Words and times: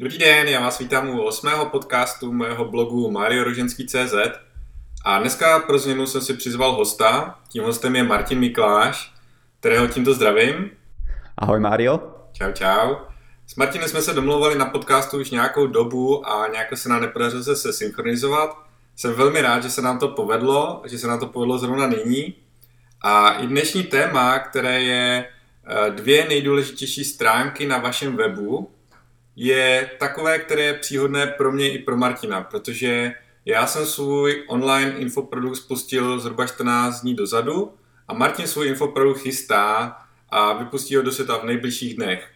Dobrý 0.00 0.18
den, 0.18 0.48
já 0.48 0.60
vás 0.60 0.78
vítám 0.78 1.08
u 1.08 1.22
osmého 1.22 1.66
podcastu 1.66 2.32
mého 2.32 2.64
blogu 2.64 3.10
marioroženský.cz 3.10 4.14
a 5.04 5.18
dneska 5.18 5.58
pro 5.58 5.78
změnu 5.78 6.06
jsem 6.06 6.20
si 6.20 6.34
přizval 6.34 6.72
hosta. 6.72 7.38
Tím 7.48 7.62
hostem 7.62 7.96
je 7.96 8.02
Martin 8.02 8.38
Mikláš, 8.38 9.14
kterého 9.60 9.86
tímto 9.86 10.14
zdravím. 10.14 10.70
Ahoj 11.38 11.60
Mario. 11.60 12.00
Čau, 12.32 12.52
čau. 12.52 12.94
S 13.46 13.56
Martinem 13.56 13.88
jsme 13.88 14.02
se 14.02 14.14
domluvali 14.14 14.58
na 14.58 14.64
podcastu 14.64 15.20
už 15.20 15.30
nějakou 15.30 15.66
dobu 15.66 16.28
a 16.28 16.48
nějak 16.48 16.78
se 16.78 16.88
nám 16.88 17.00
nepodařilo 17.00 17.42
se, 17.42 17.56
se 17.56 17.72
synchronizovat. 17.72 18.58
Jsem 18.96 19.14
velmi 19.14 19.42
rád, 19.42 19.62
že 19.62 19.70
se 19.70 19.82
nám 19.82 19.98
to 19.98 20.08
povedlo, 20.08 20.82
že 20.84 20.98
se 20.98 21.06
nám 21.06 21.18
to 21.18 21.26
povedlo 21.26 21.58
zrovna 21.58 21.86
nyní. 21.86 22.34
A 23.02 23.30
i 23.30 23.46
dnešní 23.46 23.82
téma, 23.82 24.38
které 24.38 24.82
je 24.82 25.24
eh, 25.66 25.90
dvě 25.90 26.28
nejdůležitější 26.28 27.04
stránky 27.04 27.66
na 27.66 27.78
vašem 27.78 28.16
webu, 28.16 28.70
je 29.42 29.90
takové, 29.98 30.38
které 30.38 30.62
je 30.62 30.74
příhodné 30.74 31.26
pro 31.26 31.52
mě 31.52 31.72
i 31.72 31.78
pro 31.78 31.96
Martina, 31.96 32.42
protože 32.42 33.12
já 33.44 33.66
jsem 33.66 33.86
svůj 33.86 34.44
online 34.48 34.92
infoprodukt 34.92 35.56
spustil 35.56 36.20
zhruba 36.20 36.46
14 36.46 37.00
dní 37.00 37.14
dozadu 37.14 37.74
a 38.08 38.14
Martin 38.14 38.46
svůj 38.46 38.68
infoprodukt 38.68 39.20
chystá 39.20 39.96
a 40.28 40.52
vypustí 40.52 40.96
ho 40.96 41.02
do 41.02 41.12
světa 41.12 41.38
v 41.38 41.44
nejbližších 41.44 41.96
dnech. 41.96 42.28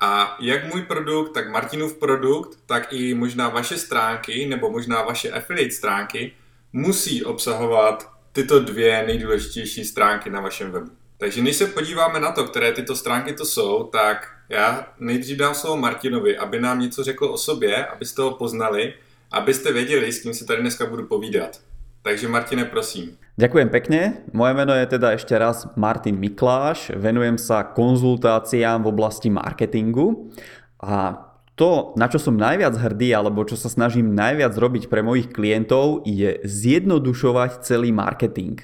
A 0.00 0.36
jak 0.40 0.74
můj 0.74 0.82
produkt, 0.82 1.32
tak 1.32 1.50
Martinův 1.50 1.98
produkt, 1.98 2.58
tak 2.66 2.92
i 2.92 3.14
možná 3.14 3.48
vaše 3.48 3.78
stránky 3.78 4.46
nebo 4.46 4.70
možná 4.70 5.02
vaše 5.02 5.30
affiliate 5.30 5.74
stránky 5.74 6.32
musí 6.72 7.24
obsahovat 7.24 8.10
tyto 8.32 8.60
dvě 8.60 9.04
nejdůležitější 9.06 9.84
stránky 9.84 10.30
na 10.30 10.40
vašem 10.40 10.70
webu. 10.70 10.90
Takže 11.18 11.42
než 11.42 11.56
se 11.56 11.66
podíváme 11.66 12.20
na 12.20 12.32
to, 12.32 12.44
které 12.44 12.72
tyto 12.72 12.96
stránky 12.96 13.32
to 13.32 13.44
jsou, 13.44 13.84
tak 13.84 14.39
já 14.50 14.86
nejdřív 15.00 15.38
dám 15.38 15.54
slovo 15.54 15.76
Martinovi, 15.76 16.36
aby 16.36 16.60
nám 16.60 16.80
něco 16.80 17.04
řekl 17.04 17.24
o 17.24 17.38
sobě, 17.38 17.86
abyste 17.86 18.22
ho 18.22 18.30
poznali, 18.30 18.94
abyste 19.32 19.72
věděli, 19.72 20.12
s 20.12 20.22
kým 20.22 20.34
si 20.34 20.46
tady 20.46 20.60
dneska 20.60 20.86
budu 20.86 21.06
povídat. 21.06 21.60
Takže 22.02 22.28
Martine, 22.28 22.64
prosím. 22.64 23.20
Ďakujem 23.36 23.68
pekne. 23.68 24.00
Moje 24.32 24.52
meno 24.56 24.72
je 24.72 24.88
teda 24.88 25.16
ešte 25.16 25.36
raz 25.36 25.68
Martin 25.76 26.16
Mikláš. 26.16 26.92
Venujem 26.96 27.36
sa 27.36 27.64
konzultáciám 27.64 28.84
v 28.84 28.90
oblasti 28.92 29.28
marketingu 29.28 30.32
a 30.80 31.28
to, 31.60 31.92
na 32.00 32.08
čo 32.08 32.16
som 32.16 32.40
najviac 32.40 32.72
hrdý, 32.72 33.12
alebo 33.12 33.44
čo 33.44 33.52
sa 33.52 33.68
snažím 33.68 34.16
najviac 34.16 34.56
robiť 34.56 34.88
pre 34.88 35.04
mojich 35.04 35.28
klientov, 35.28 36.08
je 36.08 36.40
zjednodušovať 36.40 37.60
celý 37.60 37.92
marketing. 37.92 38.56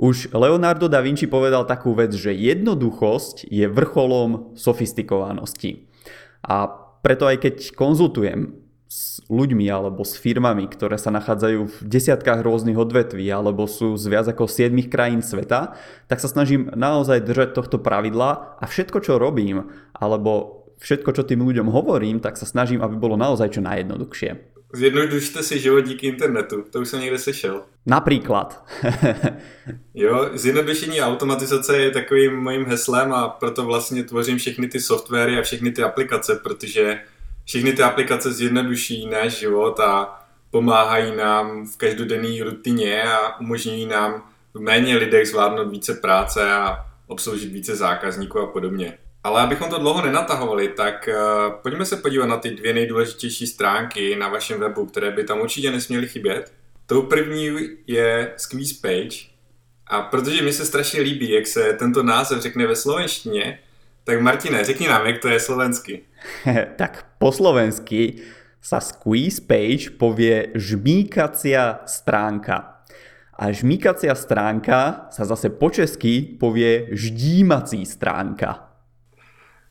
Už 0.00 0.32
Leonardo 0.32 0.88
da 0.88 1.04
Vinci 1.04 1.28
povedal 1.28 1.68
takú 1.68 1.92
vec, 1.92 2.16
že 2.16 2.32
jednoduchosť 2.32 3.44
je 3.44 3.68
vrcholom 3.68 4.56
sofistikovanosti. 4.56 5.92
A 6.40 6.72
preto 7.04 7.28
aj 7.28 7.44
keď 7.44 7.76
konzultujem 7.76 8.56
s 8.88 9.20
ľuďmi 9.28 9.68
alebo 9.68 10.00
s 10.00 10.16
firmami, 10.16 10.72
ktoré 10.72 10.96
sa 10.96 11.12
nachádzajú 11.12 11.60
v 11.68 11.76
desiatkách 11.84 12.40
rôznych 12.40 12.80
odvetví 12.80 13.28
alebo 13.28 13.68
sú 13.68 13.94
z 14.00 14.08
viac 14.08 14.26
ako 14.26 14.48
7 14.48 14.72
krajín 14.88 15.20
sveta, 15.20 15.76
tak 16.08 16.18
sa 16.18 16.32
snažím 16.32 16.72
naozaj 16.72 17.20
držať 17.20 17.52
tohto 17.52 17.76
pravidla 17.76 18.56
a 18.56 18.64
všetko, 18.64 19.04
čo 19.04 19.20
robím, 19.20 19.68
alebo 19.92 20.64
všetko, 20.80 21.12
čo 21.12 21.28
tým 21.28 21.44
ľuďom 21.44 21.68
hovorím, 21.68 22.24
tak 22.24 22.40
sa 22.40 22.48
snažím, 22.48 22.80
aby 22.80 22.96
bolo 22.96 23.20
naozaj 23.20 23.52
čo 23.52 23.60
najjednoduchšie. 23.62 24.49
Zjednodušte 24.72 25.42
si 25.42 25.58
život 25.60 25.80
díky 25.80 26.06
internetu, 26.06 26.64
to 26.70 26.80
už 26.80 26.88
jsem 26.88 27.00
někde 27.00 27.18
slyšel. 27.18 27.62
Například. 27.86 28.64
jo, 29.94 30.30
zjednodušení 30.32 31.00
a 31.00 31.06
automatizace 31.06 31.78
je 31.78 31.90
takovým 31.90 32.36
mojím 32.36 32.64
heslem 32.64 33.12
a 33.12 33.28
proto 33.28 33.64
vlastně 33.64 34.04
tvořím 34.04 34.38
všechny 34.38 34.68
ty 34.68 34.80
softwary 34.80 35.38
a 35.38 35.42
všechny 35.42 35.72
ty 35.72 35.82
aplikace, 35.82 36.40
protože 36.42 37.00
všechny 37.44 37.72
ty 37.72 37.82
aplikace 37.82 38.32
zjednoduší 38.32 39.06
náš 39.06 39.38
život 39.38 39.80
a 39.80 40.20
pomáhají 40.50 41.16
nám 41.16 41.66
v 41.66 41.76
každodenní 41.76 42.42
rutině 42.42 43.02
a 43.02 43.40
umožňují 43.40 43.86
nám 43.86 44.22
v 44.54 44.60
méně 44.60 44.96
lidech 44.96 45.28
zvládnout 45.28 45.70
více 45.70 45.94
práce 45.94 46.52
a 46.52 46.86
obsloužit 47.06 47.52
více 47.52 47.76
zákazníků 47.76 48.38
a 48.38 48.46
podobně. 48.46 48.98
Ale 49.24 49.40
abychom 49.40 49.70
to 49.70 49.78
dlouho 49.78 50.02
nenatahovali, 50.02 50.68
tak 50.68 51.08
uh, 51.08 51.52
pojďme 51.62 51.84
se 51.84 51.96
podívat 51.96 52.26
na 52.26 52.36
ty 52.36 52.50
dvě 52.50 52.72
nejdůležitější 52.74 53.46
stránky 53.46 54.16
na 54.16 54.28
vašem 54.28 54.60
webu, 54.60 54.86
které 54.86 55.10
by 55.10 55.24
tam 55.24 55.40
určitě 55.40 55.70
nesměly 55.70 56.08
chybět. 56.08 56.52
Tou 56.86 57.02
první 57.02 57.50
je 57.86 58.32
squeeze 58.36 58.74
page. 58.82 59.30
A 59.86 60.02
protože 60.02 60.42
mi 60.42 60.52
se 60.52 60.66
strašně 60.66 61.00
líbí, 61.00 61.30
jak 61.30 61.46
se 61.46 61.72
tento 61.72 62.02
název 62.02 62.40
řekne 62.40 62.66
ve 62.66 62.76
slovenštině, 62.76 63.58
tak 64.04 64.20
Martine, 64.20 64.64
řekni 64.64 64.88
nám, 64.88 65.06
jak 65.06 65.18
to 65.18 65.28
je 65.28 65.40
slovensky. 65.40 66.02
tak 66.76 67.06
po 67.18 67.32
slovensky 67.32 68.22
sa 68.60 68.80
squeeze 68.80 69.40
page 69.40 69.90
povie 69.96 70.52
žmíkacia 70.54 71.80
stránka. 71.88 72.84
A 73.40 73.52
žmíkacia 73.52 74.12
stránka 74.12 75.08
sa 75.08 75.24
zase 75.24 75.48
po 75.48 75.72
česky 75.72 76.36
povie 76.36 76.92
ždímací 76.92 77.88
stránka. 77.88 78.69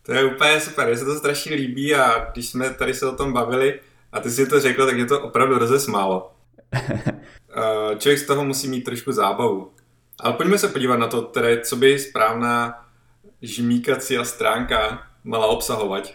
To 0.10 0.16
je 0.16 0.26
úplně 0.26 0.60
super, 0.60 0.88
mně 0.88 0.98
se 0.98 1.06
to 1.06 1.16
strašně 1.16 1.56
líbí 1.56 1.96
a 1.96 2.32
když 2.34 2.50
jsme 2.50 2.70
tady 2.70 2.94
se 2.94 3.08
o 3.08 3.16
tom 3.16 3.34
bavili 3.34 3.80
a 4.12 4.20
ty 4.20 4.32
si 4.32 4.48
to 4.48 4.60
řekl, 4.60 4.86
tak 4.86 4.96
mě 4.96 5.06
to 5.06 5.22
opravdu 5.22 5.58
rozesmálo. 5.58 6.32
Eh, 7.56 7.96
člověk 7.98 8.20
z 8.20 8.26
toho 8.26 8.46
musí 8.46 8.68
mít 8.68 8.82
trošku 8.82 9.12
zábavu. 9.12 9.72
Ale 10.20 10.34
pojďme 10.34 10.58
se 10.58 10.68
podívat 10.68 10.98
na 10.98 11.08
to, 11.08 11.22
tedy, 11.22 11.62
co 11.64 11.76
by 11.76 12.00
správná 12.00 12.86
žmíkací 13.42 14.18
stránka 14.24 15.02
mala 15.24 15.48
obsahovat. 15.48 16.14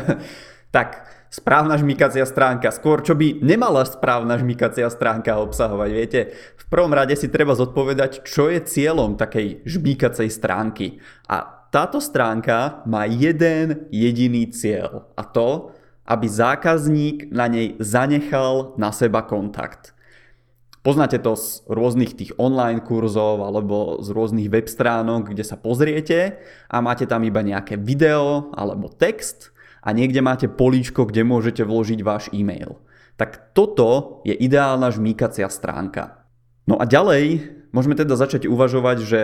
tak, 0.70 1.12
správna 1.30 1.76
žmýkacia 1.76 2.24
stránka. 2.24 2.72
Skôr, 2.72 3.04
čo 3.04 3.12
by 3.12 3.44
nemala 3.44 3.84
správna 3.84 4.40
žmýkacia 4.40 4.88
stránka 4.88 5.36
obsahovať. 5.36 5.90
Viete, 5.92 6.20
v 6.56 6.64
prvom 6.72 6.96
rade 6.96 7.16
si 7.20 7.28
treba 7.28 7.52
zodpovedať, 7.52 8.24
čo 8.24 8.48
je 8.48 8.64
cieľom 8.64 9.20
takej 9.20 9.60
žmýkacej 9.68 10.28
stránky. 10.32 11.04
A 11.28 11.61
táto 11.72 12.04
stránka 12.04 12.84
má 12.84 13.08
jeden 13.08 13.88
jediný 13.88 14.52
cieľ. 14.52 15.08
A 15.16 15.24
to, 15.24 15.72
aby 16.04 16.28
zákazník 16.28 17.32
na 17.32 17.48
nej 17.48 17.80
zanechal 17.80 18.76
na 18.76 18.92
seba 18.92 19.24
kontakt. 19.24 19.96
Poznáte 20.82 21.16
to 21.22 21.38
z 21.38 21.62
rôznych 21.70 22.18
tých 22.18 22.36
online 22.36 22.82
kurzov 22.82 23.40
alebo 23.40 24.02
z 24.02 24.10
rôznych 24.12 24.50
web 24.50 24.66
stránok, 24.66 25.30
kde 25.32 25.46
sa 25.46 25.56
pozriete 25.56 26.42
a 26.68 26.82
máte 26.82 27.06
tam 27.06 27.22
iba 27.24 27.40
nejaké 27.40 27.78
video 27.78 28.50
alebo 28.52 28.90
text 28.90 29.54
a 29.80 29.94
niekde 29.94 30.20
máte 30.20 30.50
políčko, 30.50 31.06
kde 31.06 31.24
môžete 31.24 31.62
vložiť 31.62 32.02
váš 32.02 32.28
e-mail. 32.34 32.82
Tak 33.16 33.54
toto 33.54 34.20
je 34.26 34.34
ideálna 34.34 34.90
žmýkacia 34.90 35.46
stránka. 35.48 36.26
No 36.66 36.76
a 36.76 36.84
ďalej 36.84 37.54
môžeme 37.70 37.94
teda 37.94 38.18
začať 38.18 38.50
uvažovať, 38.50 38.98
že 39.06 39.20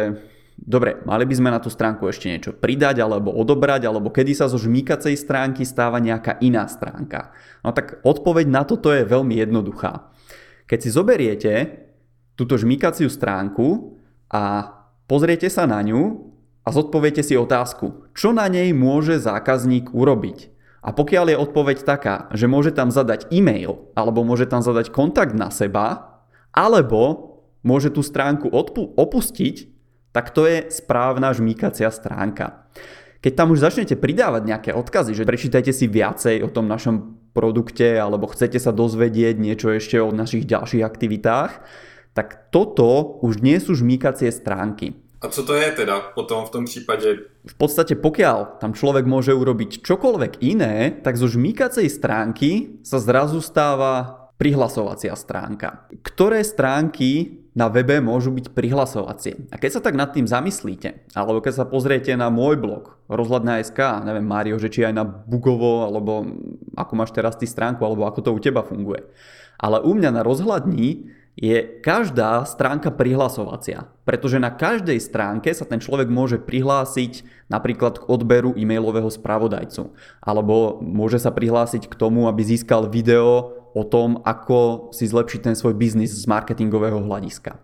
dobre, 0.59 0.99
mali 1.07 1.25
by 1.25 1.35
sme 1.39 1.55
na 1.55 1.63
tú 1.63 1.71
stránku 1.71 2.09
ešte 2.11 2.27
niečo 2.27 2.51
pridať 2.57 2.99
alebo 2.99 3.31
odobrať, 3.31 3.87
alebo 3.87 4.11
kedy 4.11 4.35
sa 4.35 4.51
zo 4.51 4.59
žmýkacej 4.59 5.15
stránky 5.15 5.63
stáva 5.63 6.03
nejaká 6.03 6.43
iná 6.43 6.67
stránka. 6.67 7.31
No 7.63 7.71
tak 7.71 8.03
odpoveď 8.03 8.47
na 8.51 8.67
toto 8.67 8.91
je 8.91 9.07
veľmi 9.07 9.39
jednoduchá. 9.39 10.11
Keď 10.67 10.79
si 10.83 10.91
zoberiete 10.91 11.53
túto 12.35 12.59
žmýkaciu 12.59 13.09
stránku 13.09 13.99
a 14.29 14.75
pozriete 15.07 15.47
sa 15.49 15.65
na 15.65 15.81
ňu 15.81 16.29
a 16.67 16.69
zodpoviete 16.69 17.25
si 17.25 17.33
otázku, 17.33 18.13
čo 18.13 18.37
na 18.37 18.45
nej 18.51 18.75
môže 18.77 19.17
zákazník 19.17 19.97
urobiť. 19.97 20.53
A 20.85 20.95
pokiaľ 20.95 21.35
je 21.35 21.43
odpoveď 21.43 21.79
taká, 21.83 22.17
že 22.37 22.47
môže 22.47 22.71
tam 22.71 22.93
zadať 22.95 23.33
e-mail, 23.35 23.91
alebo 23.99 24.23
môže 24.23 24.47
tam 24.47 24.63
zadať 24.63 24.95
kontakt 24.95 25.35
na 25.35 25.51
seba, 25.51 26.21
alebo 26.55 27.35
môže 27.67 27.91
tú 27.91 28.05
stránku 28.05 28.49
opustiť, 28.95 29.78
tak 30.19 30.35
to 30.35 30.51
je 30.51 30.67
správna 30.75 31.31
žmýkacia 31.31 31.87
stránka. 31.95 32.67
Keď 33.23 33.33
tam 33.39 33.55
už 33.55 33.63
začnete 33.63 33.95
pridávať 33.95 34.43
nejaké 34.51 34.71
odkazy, 34.75 35.15
že 35.15 35.23
prečítajte 35.23 35.71
si 35.71 35.87
viacej 35.87 36.43
o 36.43 36.51
tom 36.51 36.67
našom 36.67 37.23
produkte, 37.31 37.95
alebo 37.95 38.27
chcete 38.27 38.59
sa 38.59 38.75
dozvedieť 38.75 39.39
niečo 39.39 39.71
ešte 39.71 40.03
o 40.03 40.11
našich 40.11 40.43
ďalších 40.43 40.83
aktivitách, 40.83 41.63
tak 42.19 42.51
toto 42.51 43.23
už 43.23 43.47
nie 43.47 43.63
sú 43.63 43.79
žmýkacie 43.79 44.35
stránky. 44.35 44.99
A 45.23 45.31
co 45.31 45.47
to 45.47 45.55
je 45.55 45.71
teda 45.71 46.15
potom 46.19 46.43
v 46.47 46.51
tom 46.51 46.65
případě? 46.67 47.09
V 47.47 47.55
podstate 47.55 47.95
pokiaľ 47.95 48.59
tam 48.59 48.75
človek 48.75 49.07
môže 49.07 49.31
urobiť 49.31 49.87
čokoľvek 49.87 50.43
iné, 50.43 50.99
tak 50.99 51.15
zo 51.15 51.31
žmýkacej 51.31 51.87
stránky 51.87 52.83
sa 52.83 52.99
zrazu 52.99 53.39
stáva 53.39 54.27
prihlasovacia 54.39 55.15
stránka. 55.15 55.87
Ktoré 56.03 56.43
stránky 56.43 57.39
na 57.59 57.67
webe 57.67 57.99
môžu 57.99 58.31
byť 58.31 58.55
prihlasovacie? 58.55 59.51
A 59.51 59.59
keď 59.59 59.71
sa 59.75 59.83
tak 59.83 59.99
nad 59.99 60.15
tým 60.15 60.31
zamyslíte, 60.31 61.11
alebo 61.19 61.43
keď 61.43 61.53
sa 61.59 61.65
pozriete 61.67 62.15
na 62.15 62.31
môj 62.31 62.55
blog, 62.63 62.95
rozhľadná.sk, 63.11 64.07
neviem 64.07 64.23
Mário, 64.23 64.63
že 64.63 64.71
či 64.71 64.87
aj 64.87 64.95
na 64.95 65.03
Bugovo, 65.03 65.83
alebo 65.83 66.23
ako 66.79 66.93
máš 66.95 67.11
teraz 67.11 67.35
ty 67.35 67.51
stránku, 67.51 67.83
alebo 67.83 68.07
ako 68.07 68.23
to 68.23 68.31
u 68.31 68.39
teba 68.39 68.63
funguje. 68.63 69.03
Ale 69.59 69.83
u 69.83 69.91
mňa 69.99 70.15
na 70.15 70.23
rozhľadní 70.23 71.19
je 71.39 71.83
každá 71.83 72.43
stránka 72.47 72.91
prihlasovacia. 72.91 73.87
Pretože 74.03 74.43
na 74.43 74.51
každej 74.51 74.99
stránke 74.99 75.55
sa 75.55 75.63
ten 75.63 75.79
človek 75.79 76.11
môže 76.11 76.43
prihlásiť 76.43 77.47
napríklad 77.47 78.03
k 78.03 78.07
odberu 78.11 78.59
e-mailového 78.59 79.07
spravodajcu. 79.07 79.95
Alebo 80.19 80.83
môže 80.83 81.23
sa 81.23 81.31
prihlásiť 81.31 81.87
k 81.87 81.95
tomu, 81.95 82.27
aby 82.27 82.43
získal 82.43 82.91
video 82.91 83.58
o 83.75 83.83
tom, 83.85 84.23
ako 84.25 84.91
si 84.93 85.09
zlepšiť 85.09 85.41
ten 85.43 85.57
svoj 85.57 85.75
biznis 85.75 86.15
z 86.15 86.25
marketingového 86.29 87.01
hľadiska. 87.05 87.61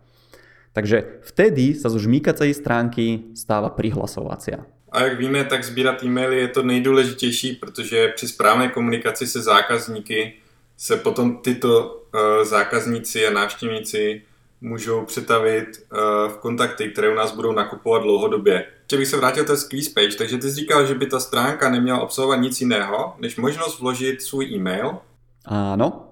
Takže 0.74 1.22
vtedy 1.22 1.78
sa 1.78 1.86
zo 1.86 2.02
žmýkacej 2.02 2.50
stránky 2.50 3.30
stáva 3.38 3.70
prihlasovacia. 3.70 4.66
A 4.94 5.10
jak 5.10 5.18
víme, 5.18 5.44
tak 5.44 5.64
sbírat 5.64 6.02
e-maily 6.02 6.38
je 6.38 6.48
to 6.48 6.62
nejdůležitější, 6.62 7.52
protože 7.52 8.08
při 8.08 8.28
správné 8.28 8.68
komunikaci 8.68 9.26
se 9.26 9.42
zákazníky 9.42 10.34
se 10.76 10.96
potom 10.96 11.36
tyto 11.36 12.02
uh, 12.14 12.44
zákazníci 12.44 13.26
a 13.26 13.30
návštěvníci 13.30 14.22
můžou 14.60 15.04
přetavit 15.04 15.66
uh, 15.66 15.98
v 16.32 16.38
kontakty, 16.38 16.88
které 16.88 17.12
u 17.12 17.14
nás 17.14 17.32
budou 17.32 17.52
nakupovat 17.52 18.02
dlouhodobě. 18.02 18.66
Ještě 18.80 18.96
bych 18.96 19.08
se 19.08 19.16
vrátil 19.16 19.44
té 19.44 19.56
squeeze 19.56 19.90
page, 19.94 20.16
takže 20.16 20.38
ty 20.38 20.50
jsi 20.50 20.54
říkal, 20.54 20.86
že 20.86 20.94
by 20.94 21.06
ta 21.06 21.20
stránka 21.20 21.70
neměla 21.70 22.00
obsahovat 22.00 22.36
nic 22.36 22.60
jiného, 22.60 23.14
než 23.18 23.36
možnost 23.36 23.80
vložit 23.80 24.22
svůj 24.22 24.54
e-mail. 24.54 24.98
Ano, 25.44 26.08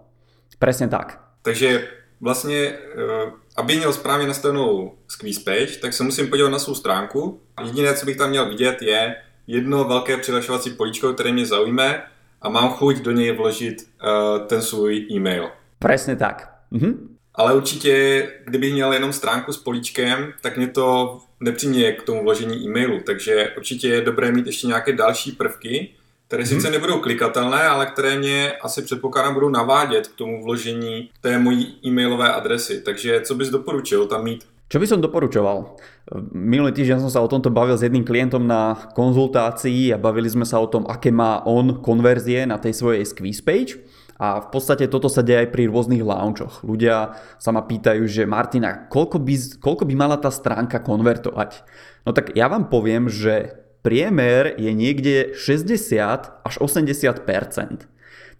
přesně 0.58 0.88
tak. 0.88 1.20
Takže 1.42 1.88
vlastně, 2.20 2.72
uh, 3.24 3.32
aby 3.56 3.76
měl 3.76 3.92
správně 3.92 4.26
nastavenou 4.26 4.94
squeeze 5.08 5.40
page, 5.44 5.76
tak 5.80 5.92
se 5.92 6.04
musím 6.04 6.28
podívat 6.28 6.48
na 6.48 6.58
svou 6.58 6.74
stránku. 6.74 7.40
Jediné, 7.64 7.94
co 7.94 8.06
bych 8.06 8.16
tam 8.16 8.30
měl 8.30 8.48
vidět, 8.48 8.82
je 8.82 9.16
jedno 9.46 9.84
velké 9.84 10.16
přihlašovací 10.16 10.70
políčko, 10.70 11.12
které 11.12 11.32
mě 11.32 11.46
zaujme 11.46 12.02
a 12.42 12.48
mám 12.48 12.70
chuť 12.70 12.96
do 12.96 13.10
něj 13.10 13.36
vložit 13.36 13.76
uh, 13.78 14.46
ten 14.46 14.62
svůj 14.62 15.06
e-mail. 15.10 15.48
Přesně 15.78 16.16
tak. 16.16 16.52
Mhm. 16.70 17.08
Ale 17.34 17.54
určitě, 17.54 18.28
kdybych 18.44 18.72
měl 18.72 18.92
jenom 18.92 19.12
stránku 19.12 19.52
s 19.52 19.56
políčkem, 19.56 20.32
tak 20.40 20.56
mě 20.56 20.66
to 20.66 21.18
nepřiměje 21.40 21.92
k 21.92 22.02
tomu 22.02 22.22
vložení 22.22 22.66
e-mailu. 22.66 23.00
Takže 23.06 23.52
určitě 23.56 23.88
je 23.88 24.00
dobré 24.00 24.32
mít 24.32 24.46
ještě 24.46 24.66
nějaké 24.66 24.92
další 24.92 25.32
prvky, 25.32 25.94
které 26.32 26.46
sice 26.46 26.66
hmm. 26.68 26.72
nebudou 26.72 26.98
klikatelné, 27.00 27.60
ale 27.68 27.86
které 27.86 28.18
mě 28.18 28.52
asi 28.52 28.82
předpokládám 28.82 29.34
budou 29.34 29.48
navádět 29.48 30.08
k 30.08 30.14
tomu 30.14 30.44
vložení 30.44 31.10
té 31.20 31.38
mojí 31.38 31.76
e-mailové 31.86 32.32
adresy. 32.32 32.80
Takže 32.80 33.20
co 33.20 33.34
bys 33.34 33.48
doporučil 33.50 34.06
tam 34.06 34.24
mít? 34.24 34.48
Čo 34.72 34.80
by 34.80 34.88
som 34.88 35.04
doporučoval? 35.04 35.76
Minulý 36.32 36.72
týždeň 36.72 37.04
som 37.04 37.12
sa 37.12 37.20
o 37.20 37.28
tomto 37.28 37.52
bavil 37.52 37.76
s 37.76 37.84
jedným 37.84 38.08
klientom 38.08 38.40
na 38.40 38.72
konzultácii 38.96 39.92
a 39.92 40.00
bavili 40.00 40.32
sme 40.32 40.48
sa 40.48 40.56
o 40.56 40.64
tom, 40.64 40.88
aké 40.88 41.12
má 41.12 41.44
on 41.44 41.84
konverzie 41.84 42.48
na 42.48 42.56
tej 42.56 42.80
svojej 42.80 43.04
squeeze 43.04 43.44
page. 43.44 43.76
A 44.16 44.40
v 44.40 44.48
podstate 44.48 44.88
toto 44.88 45.12
sa 45.12 45.20
deje 45.20 45.44
aj 45.44 45.52
pri 45.52 45.68
rôznych 45.68 46.00
launchoch. 46.00 46.64
Ľudia 46.64 47.12
sa 47.36 47.52
ma 47.52 47.60
pýtajú, 47.68 48.08
že 48.08 48.24
Martina, 48.24 48.88
koľko 48.88 49.20
by, 49.20 49.60
koľko 49.60 49.84
by 49.84 49.92
mala 49.92 50.16
tá 50.16 50.32
stránka 50.32 50.80
konvertovať? 50.80 51.68
No 52.08 52.16
tak 52.16 52.32
ja 52.32 52.48
vám 52.48 52.72
poviem, 52.72 53.12
že 53.12 53.61
priemer 53.82 54.54
je 54.56 54.70
niekde 54.70 55.34
60 55.34 56.46
až 56.46 56.54
80% 56.58 57.92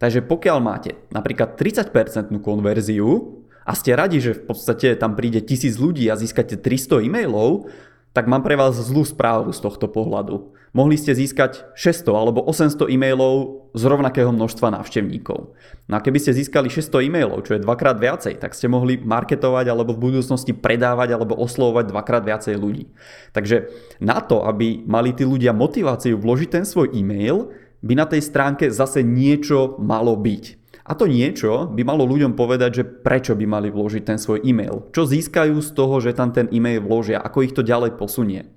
Takže 0.03 0.19
pokiaľ 0.25 0.57
máte 0.59 0.99
napríklad 1.15 1.55
30% 1.55 2.33
konverziu, 2.43 3.39
a 3.63 3.71
ste 3.71 3.95
radi, 3.95 4.19
že 4.19 4.35
v 4.35 4.51
podstate 4.51 4.99
tam 4.99 5.15
príde 5.15 5.39
tisíc 5.39 5.79
ľudí 5.79 6.11
a 6.11 6.19
získate 6.19 6.59
300 6.59 7.07
e-mailov, 7.07 7.71
tak 8.11 8.27
mám 8.27 8.43
pre 8.43 8.59
vás 8.59 8.75
zlú 8.75 9.07
správu 9.07 9.55
z 9.55 9.63
tohto 9.63 9.87
pohľadu. 9.87 10.52
Mohli 10.73 10.97
ste 10.97 11.13
získať 11.13 11.69
600 11.77 12.09
alebo 12.17 12.41
800 12.49 12.89
e-mailov 12.89 13.69
z 13.77 13.83
rovnakého 13.85 14.33
množstva 14.33 14.73
návštevníkov. 14.73 15.53
No 15.85 15.93
a 15.93 16.01
keby 16.01 16.17
ste 16.17 16.33
získali 16.33 16.65
600 16.65 17.13
e-mailov, 17.13 17.45
čo 17.45 17.53
je 17.53 17.61
dvakrát 17.61 18.01
viacej, 18.01 18.41
tak 18.41 18.57
ste 18.57 18.65
mohli 18.65 18.97
marketovať 18.97 19.69
alebo 19.69 19.93
v 19.93 20.09
budúcnosti 20.09 20.49
predávať 20.57 21.13
alebo 21.13 21.37
oslovovať 21.37 21.93
dvakrát 21.93 22.25
viacej 22.25 22.57
ľudí. 22.57 22.89
Takže 23.37 23.69
na 24.01 24.17
to, 24.25 24.41
aby 24.49 24.81
mali 24.89 25.13
tí 25.13 25.21
ľudia 25.29 25.53
motiváciu 25.53 26.17
vložiť 26.17 26.49
ten 26.49 26.65
svoj 26.65 26.89
e-mail, 26.97 27.53
by 27.85 27.93
na 27.93 28.09
tej 28.09 28.25
stránke 28.25 28.73
zase 28.73 29.05
niečo 29.05 29.77
malo 29.77 30.17
byť. 30.17 30.63
A 30.83 30.97
to 30.97 31.07
niečo 31.07 31.69
by 31.69 31.85
malo 31.85 32.03
ľuďom 32.03 32.35
povedať, 32.35 32.81
že 32.81 32.83
prečo 32.83 33.37
by 33.37 33.45
mali 33.47 33.69
vložiť 33.69 34.03
ten 34.03 34.19
svoj 34.19 34.43
e-mail. 34.43 34.89
Čo 34.89 35.07
získajú 35.07 35.61
z 35.61 35.69
toho, 35.71 36.01
že 36.01 36.17
tam 36.17 36.35
ten 36.35 36.49
e-mail 36.51 36.83
vložia, 36.83 37.23
ako 37.23 37.45
ich 37.45 37.55
to 37.55 37.63
ďalej 37.63 37.95
posunie. 37.95 38.49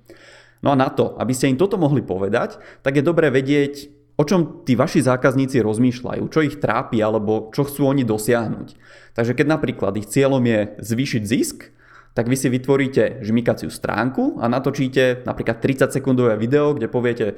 No 0.67 0.75
a 0.75 0.83
na 0.83 0.91
to, 0.91 1.15
aby 1.15 1.31
ste 1.31 1.47
im 1.47 1.55
toto 1.55 1.79
mohli 1.79 2.03
povedať, 2.03 2.59
tak 2.83 2.99
je 2.99 3.07
dobré 3.07 3.31
vedieť, 3.31 3.87
o 4.19 4.27
čom 4.27 4.67
tí 4.67 4.75
vaši 4.75 4.99
zákazníci 4.99 5.63
rozmýšľajú, 5.63 6.27
čo 6.27 6.43
ich 6.43 6.59
trápi 6.59 6.99
alebo 6.99 7.47
čo 7.55 7.63
chcú 7.63 7.87
oni 7.87 8.03
dosiahnuť. 8.03 8.75
Takže 9.15 9.31
keď 9.31 9.47
napríklad 9.47 9.95
ich 9.95 10.11
cieľom 10.11 10.43
je 10.43 10.75
zvýšiť 10.83 11.23
zisk, 11.23 11.71
tak 12.17 12.25
vy 12.25 12.33
si 12.33 12.49
vytvoríte 12.49 13.21
žmykaciu 13.21 13.69
stránku 13.69 14.41
a 14.41 14.49
natočíte 14.49 15.21
napríklad 15.21 15.61
30 15.61 15.93
sekundové 15.93 16.33
video, 16.33 16.73
kde 16.73 16.89
poviete 16.89 17.37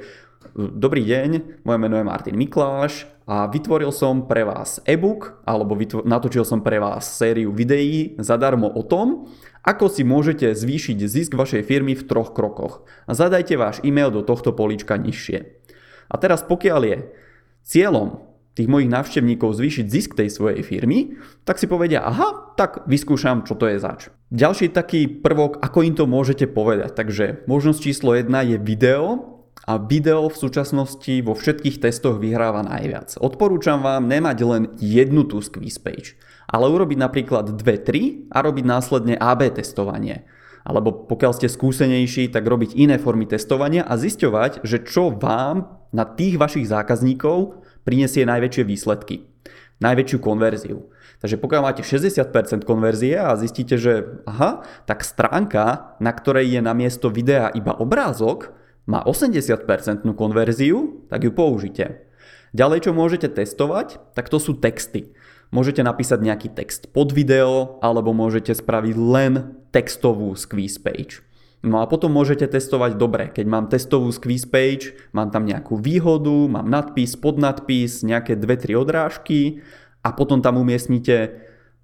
Dobrý 0.56 1.04
deň, 1.04 1.60
moje 1.68 1.78
meno 1.78 2.00
je 2.00 2.08
Martin 2.08 2.32
Mikláš 2.32 3.04
a 3.28 3.44
vytvoril 3.44 3.92
som 3.92 4.24
pre 4.24 4.40
vás 4.40 4.80
e-book 4.88 5.44
alebo 5.44 5.76
natočil 6.08 6.48
som 6.48 6.64
pre 6.64 6.80
vás 6.80 7.12
sériu 7.12 7.52
videí 7.52 8.16
zadarmo 8.16 8.72
o 8.72 8.80
tom, 8.80 9.28
ako 9.68 9.92
si 9.92 10.00
môžete 10.00 10.56
zvýšiť 10.56 10.96
zisk 10.96 11.36
vašej 11.36 11.60
firmy 11.60 11.92
v 11.92 12.08
troch 12.08 12.32
krokoch. 12.32 12.88
Zadajte 13.04 13.60
váš 13.60 13.84
e-mail 13.84 14.08
do 14.08 14.24
tohto 14.24 14.56
políčka 14.56 14.96
nižšie. 14.96 15.60
A 16.08 16.14
teraz 16.16 16.40
pokiaľ 16.40 16.80
je 16.88 16.98
cieľom 17.68 18.24
tých 18.56 18.66
mojich 18.66 18.88
návštevníkov 18.88 19.60
zvýšiť 19.60 19.86
zisk 19.92 20.16
tej 20.16 20.32
svojej 20.32 20.64
firmy, 20.64 21.20
tak 21.44 21.60
si 21.60 21.68
povedia, 21.68 22.00
aha, 22.00 22.56
tak 22.56 22.88
vyskúšam, 22.88 23.44
čo 23.44 23.60
to 23.60 23.68
je 23.68 23.76
zač. 23.76 24.08
Ďalší 24.30 24.70
taký 24.70 25.10
prvok, 25.10 25.58
ako 25.58 25.82
im 25.82 25.94
to 25.98 26.06
môžete 26.06 26.46
povedať. 26.54 26.94
Takže 26.94 27.50
možnosť 27.50 27.82
číslo 27.82 28.14
1 28.14 28.30
je 28.30 28.62
video 28.62 29.26
a 29.66 29.74
video 29.74 30.30
v 30.30 30.38
súčasnosti 30.38 31.10
vo 31.26 31.34
všetkých 31.34 31.82
testoch 31.82 32.22
vyhráva 32.22 32.62
najviac. 32.62 33.18
Odporúčam 33.18 33.82
vám 33.82 34.06
nemať 34.06 34.38
len 34.46 34.62
jednu 34.78 35.26
tú 35.26 35.42
squeeze 35.42 35.82
page, 35.82 36.14
ale 36.46 36.70
urobiť 36.70 36.98
napríklad 37.02 37.58
2-3 37.58 38.30
a 38.30 38.38
robiť 38.38 38.64
následne 38.70 39.18
AB 39.18 39.50
testovanie. 39.50 40.22
Alebo 40.62 40.94
pokiaľ 41.10 41.34
ste 41.34 41.50
skúsenejší, 41.50 42.30
tak 42.30 42.46
robiť 42.46 42.78
iné 42.78 43.02
formy 43.02 43.26
testovania 43.26 43.82
a 43.82 43.98
zisťovať, 43.98 44.62
že 44.62 44.86
čo 44.86 45.10
vám 45.10 45.74
na 45.90 46.06
tých 46.06 46.38
vašich 46.38 46.70
zákazníkov 46.70 47.66
prinesie 47.82 48.22
najväčšie 48.22 48.62
výsledky, 48.62 49.26
najväčšiu 49.80 50.18
konverziu. 50.20 50.92
Takže 51.20 51.36
pokiaľ 51.36 51.60
máte 51.64 51.82
60% 51.84 52.64
konverzie 52.64 53.16
a 53.16 53.36
zistíte, 53.36 53.76
že 53.76 54.24
aha, 54.24 54.64
tak 54.88 55.04
stránka, 55.04 55.96
na 56.00 56.12
ktorej 56.12 56.48
je 56.48 56.60
na 56.64 56.72
miesto 56.72 57.12
videa 57.12 57.52
iba 57.52 57.76
obrázok, 57.76 58.56
má 58.88 59.04
80% 59.04 59.66
konverziu, 60.16 61.04
tak 61.12 61.24
ju 61.24 61.32
použite. 61.32 62.08
Ďalej, 62.50 62.88
čo 62.88 62.96
môžete 62.96 63.30
testovať, 63.30 64.00
tak 64.16 64.26
to 64.32 64.42
sú 64.42 64.58
texty. 64.58 65.14
Môžete 65.54 65.82
napísať 65.82 66.22
nejaký 66.22 66.48
text 66.50 66.90
pod 66.90 67.10
video, 67.10 67.78
alebo 67.82 68.14
môžete 68.14 68.54
spraviť 68.54 68.94
len 68.96 69.32
textovú 69.70 70.34
squeeze 70.34 70.78
page. 70.78 71.22
No 71.60 71.84
a 71.84 71.84
potom 71.84 72.16
môžete 72.16 72.48
testovať 72.48 72.96
dobre, 72.96 73.28
keď 73.28 73.44
mám 73.44 73.68
testovú 73.68 74.08
squeeze 74.16 74.48
page, 74.48 74.96
mám 75.12 75.28
tam 75.28 75.44
nejakú 75.44 75.76
výhodu, 75.76 76.48
mám 76.48 76.64
nadpis, 76.64 77.20
podnadpis, 77.20 78.00
nejaké 78.00 78.40
2-3 78.40 78.80
odrážky 78.80 79.60
a 80.00 80.16
potom 80.16 80.40
tam 80.40 80.56
umiestnite 80.56 81.36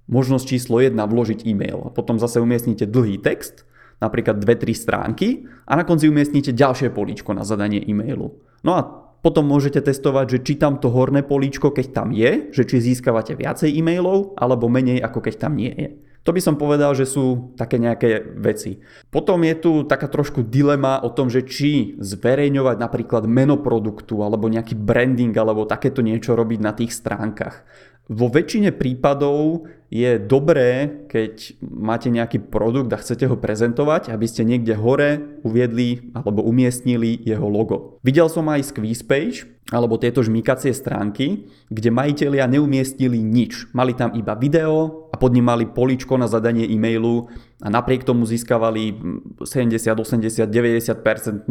možnosť 0.09 0.45
číslo 0.49 0.81
1 0.81 0.97
vložiť 0.97 1.45
e-mail. 1.45 1.93
Potom 1.93 2.17
zase 2.17 2.41
umiestnite 2.41 2.89
dlhý 2.89 3.21
text, 3.21 3.69
napríklad 4.01 4.41
2-3 4.41 4.73
stránky 4.73 5.45
a 5.69 5.77
na 5.77 5.85
konci 5.85 6.09
umiestnite 6.09 6.57
ďalšie 6.57 6.89
políčko 6.97 7.37
na 7.37 7.45
zadanie 7.45 7.85
e-mailu. 7.85 8.33
No 8.65 8.73
a 8.81 8.81
potom 9.21 9.45
môžete 9.45 9.85
testovať, 9.85 10.39
že 10.39 10.39
či 10.41 10.53
tam 10.57 10.81
to 10.81 10.89
horné 10.89 11.21
políčko, 11.21 11.75
keď 11.75 11.87
tam 11.93 12.17
je, 12.17 12.49
že 12.55 12.63
či 12.65 12.81
získavate 12.81 13.37
viacej 13.37 13.77
e-mailov 13.77 14.39
alebo 14.41 14.73
menej 14.73 15.05
ako 15.05 15.21
keď 15.21 15.35
tam 15.37 15.59
nie 15.59 15.75
je. 15.75 15.91
To 16.27 16.35
by 16.35 16.43
som 16.43 16.59
povedal, 16.59 16.91
že 16.99 17.07
sú 17.07 17.55
také 17.55 17.79
nejaké 17.79 18.35
veci. 18.35 18.83
Potom 19.15 19.47
je 19.47 19.55
tu 19.55 19.73
taká 19.87 20.11
trošku 20.11 20.43
dilema 20.43 20.99
o 20.99 21.15
tom, 21.15 21.31
že 21.31 21.47
či 21.47 21.95
zverejňovať 22.03 22.83
napríklad 22.83 23.31
meno 23.31 23.63
produktu 23.63 24.27
alebo 24.27 24.51
nejaký 24.51 24.75
branding 24.75 25.31
alebo 25.39 25.71
takéto 25.71 26.03
niečo 26.03 26.35
robiť 26.35 26.59
na 26.59 26.75
tých 26.75 26.91
stránkach. 26.91 27.63
Vo 28.07 28.31
väčšine 28.31 28.71
prípadov 28.71 29.67
je 29.91 30.19
dobré, 30.19 31.03
keď 31.11 31.59
máte 31.63 32.07
nejaký 32.07 32.39
produkt 32.39 32.91
a 32.95 33.03
chcete 33.03 33.27
ho 33.27 33.35
prezentovať, 33.35 34.15
aby 34.15 34.27
ste 34.31 34.47
niekde 34.47 34.79
hore 34.79 35.43
uviedli 35.43 36.15
alebo 36.15 36.43
umiestnili 36.47 37.19
jeho 37.27 37.47
logo. 37.51 37.99
Videl 38.07 38.31
som 38.31 38.47
aj 38.47 38.71
squeeze 38.71 39.03
page, 39.03 39.47
alebo 39.75 39.99
tieto 39.99 40.23
žmýkacie 40.23 40.71
stránky, 40.71 41.51
kde 41.75 41.91
majiteľia 41.91 42.47
neumiestnili 42.47 43.19
nič. 43.19 43.75
Mali 43.75 43.99
tam 43.99 44.15
iba 44.15 44.39
video 44.39 45.11
a 45.11 45.19
pod 45.19 45.35
ním 45.35 45.51
mali 45.51 45.67
poličko 45.67 46.15
na 46.15 46.31
zadanie 46.31 46.63
e-mailu 46.71 47.27
a 47.59 47.67
napriek 47.67 48.07
tomu 48.07 48.23
získavali 48.23 48.95
70, 49.43 49.99
80, 49.99 50.47
90% 50.47 51.51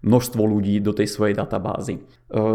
množstvo 0.00 0.40
ľudí 0.40 0.80
do 0.80 0.96
tej 0.96 1.12
svojej 1.12 1.36
databázy. 1.36 2.00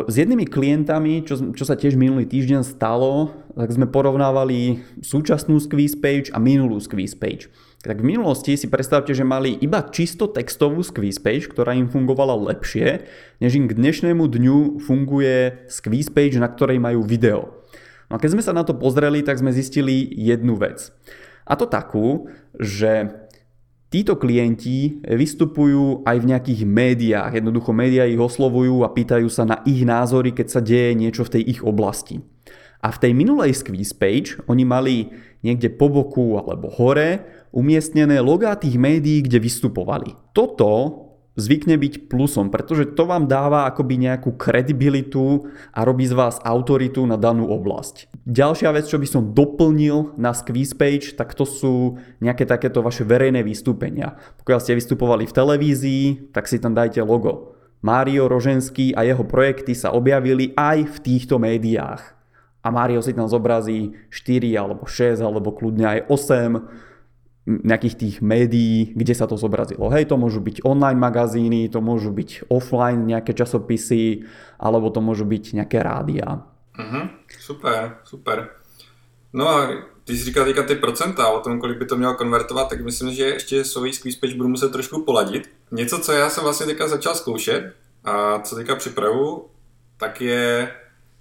S 0.10 0.14
jednými 0.18 0.50
klientami, 0.50 1.22
čo, 1.22 1.54
čo 1.54 1.62
sa 1.62 1.78
tiež 1.78 1.94
minulý 1.94 2.26
týždeň 2.26 2.66
stalo, 2.66 3.38
tak 3.54 3.70
sme 3.70 3.86
porovnávali 3.86 4.82
súčasnú 5.04 5.62
squeeze 5.62 5.94
page 5.94 6.34
a 6.34 6.42
minulú 6.42 6.82
squeeze 6.82 7.14
page. 7.14 7.54
Tak 7.86 8.02
v 8.02 8.18
minulosti 8.18 8.58
si 8.58 8.66
predstavte, 8.66 9.14
že 9.14 9.22
mali 9.22 9.54
iba 9.62 9.86
čisto 9.86 10.26
textovú 10.26 10.82
squeeze 10.82 11.22
page, 11.22 11.46
ktorá 11.46 11.78
im 11.78 11.86
fungovala 11.86 12.34
lepšie, 12.34 13.06
než 13.38 13.62
im 13.62 13.70
k 13.70 13.78
dnešnému 13.78 14.26
dňu 14.26 14.82
funguje 14.82 15.70
squeeze 15.70 16.10
page, 16.10 16.42
na 16.42 16.50
ktorej 16.50 16.82
majú 16.82 17.06
video. 17.06 17.62
No 18.10 18.18
a 18.18 18.22
keď 18.22 18.38
sme 18.38 18.46
sa 18.46 18.58
na 18.58 18.66
to 18.66 18.74
pozreli, 18.74 19.22
tak 19.22 19.38
sme 19.38 19.54
zistili 19.54 20.10
jednu 20.18 20.58
vec. 20.58 20.90
A 21.46 21.54
to 21.54 21.70
takú, 21.70 22.26
že 22.58 23.14
Títo 23.96 24.20
klienti 24.20 25.00
vystupujú 25.08 26.04
aj 26.04 26.20
v 26.20 26.28
nejakých 26.28 26.62
médiách. 26.68 27.32
Jednoducho 27.40 27.72
médiá 27.72 28.04
ich 28.04 28.20
oslovujú 28.20 28.84
a 28.84 28.92
pýtajú 28.92 29.32
sa 29.32 29.48
na 29.48 29.64
ich 29.64 29.88
názory, 29.88 30.36
keď 30.36 30.48
sa 30.52 30.60
deje 30.60 30.92
niečo 31.00 31.24
v 31.24 31.40
tej 31.40 31.44
ich 31.56 31.62
oblasti. 31.64 32.20
A 32.84 32.92
v 32.92 33.00
tej 33.00 33.16
minulej 33.16 33.56
squeeze 33.56 33.96
page 33.96 34.36
oni 34.52 34.68
mali 34.68 35.16
niekde 35.48 35.72
po 35.72 35.88
boku 35.88 36.36
alebo 36.36 36.68
hore 36.76 37.24
umiestnené 37.56 38.20
logá 38.20 38.60
tých 38.60 38.76
médií, 38.76 39.24
kde 39.24 39.40
vystupovali. 39.40 40.12
Toto 40.36 41.05
zvykne 41.36 41.76
byť 41.76 42.08
plusom, 42.08 42.48
pretože 42.50 42.96
to 42.96 43.04
vám 43.04 43.28
dáva 43.28 43.68
akoby 43.68 44.00
nejakú 44.00 44.36
kredibilitu 44.36 45.52
a 45.76 45.84
robí 45.84 46.08
z 46.08 46.16
vás 46.16 46.40
autoritu 46.42 47.04
na 47.04 47.20
danú 47.20 47.52
oblasť. 47.52 48.12
Ďalšia 48.26 48.72
vec, 48.72 48.88
čo 48.88 48.98
by 48.98 49.08
som 49.08 49.36
doplnil 49.36 50.16
na 50.16 50.32
squeeze 50.32 50.74
page, 50.74 51.14
tak 51.20 51.36
to 51.36 51.44
sú 51.44 52.00
nejaké 52.24 52.48
takéto 52.48 52.80
vaše 52.80 53.04
verejné 53.04 53.44
vystúpenia. 53.44 54.18
Pokiaľ 54.42 54.60
ste 54.64 54.80
vystupovali 54.80 55.28
v 55.28 55.36
televízii, 55.36 56.04
tak 56.32 56.48
si 56.48 56.58
tam 56.58 56.74
dajte 56.74 57.04
logo. 57.04 57.54
Mário 57.86 58.26
Roženský 58.26 58.98
a 58.98 59.06
jeho 59.06 59.22
projekty 59.22 59.78
sa 59.78 59.94
objavili 59.94 60.58
aj 60.58 60.90
v 60.90 60.98
týchto 61.06 61.38
médiách. 61.38 62.18
A 62.66 62.74
Mário 62.74 62.98
si 63.06 63.14
tam 63.14 63.30
zobrazí 63.30 63.94
4 64.10 64.58
alebo 64.58 64.90
6 64.90 65.22
alebo 65.22 65.54
kľudne 65.54 65.86
aj 65.86 66.00
8 66.10 66.95
nejakých 67.46 67.96
tých 67.96 68.16
médií, 68.26 68.94
kde 68.98 69.14
sa 69.14 69.30
to 69.30 69.38
zobrazilo. 69.38 69.94
Hej, 69.94 70.10
to 70.10 70.18
môžu 70.18 70.42
byť 70.42 70.66
online 70.66 70.98
magazíny, 70.98 71.70
to 71.70 71.78
môžu 71.78 72.10
byť 72.10 72.50
offline 72.50 73.06
nejaké 73.06 73.38
časopisy, 73.38 74.26
alebo 74.58 74.90
to 74.90 74.98
môžu 75.02 75.30
byť 75.30 75.62
nejaké 75.62 75.78
rádia. 75.86 76.42
Uh-huh. 76.74 77.06
Super, 77.40 78.02
super. 78.04 78.50
No 79.34 79.50
a 79.50 79.68
když 80.06 80.20
jsi 80.20 80.26
říkal 80.26 80.46
teďka 80.46 80.64
ty 80.64 80.76
procenta 80.76 81.28
o 81.28 81.40
tom, 81.40 81.60
kolik 81.60 81.78
by 81.78 81.86
to 81.86 81.98
mělo 81.98 82.14
konvertovat, 82.14 82.70
tak 82.70 82.82
myslím, 82.82 83.14
že 83.14 83.24
ještě 83.24 83.64
svůj 83.64 83.94
squeeze 83.94 84.38
budu 84.38 84.50
muset 84.50 84.72
trošku 84.72 85.04
poladit. 85.04 85.50
Něco, 85.72 86.00
co 86.00 86.12
já 86.12 86.30
jsem 86.30 86.44
vlastně 86.44 86.66
teďka 86.66 86.88
začal 86.88 87.16
zkoušet 87.16 87.74
a 88.04 88.40
co 88.40 88.56
teďka 88.56 88.76
připravu, 88.76 89.46
tak 89.98 90.22
je 90.22 90.72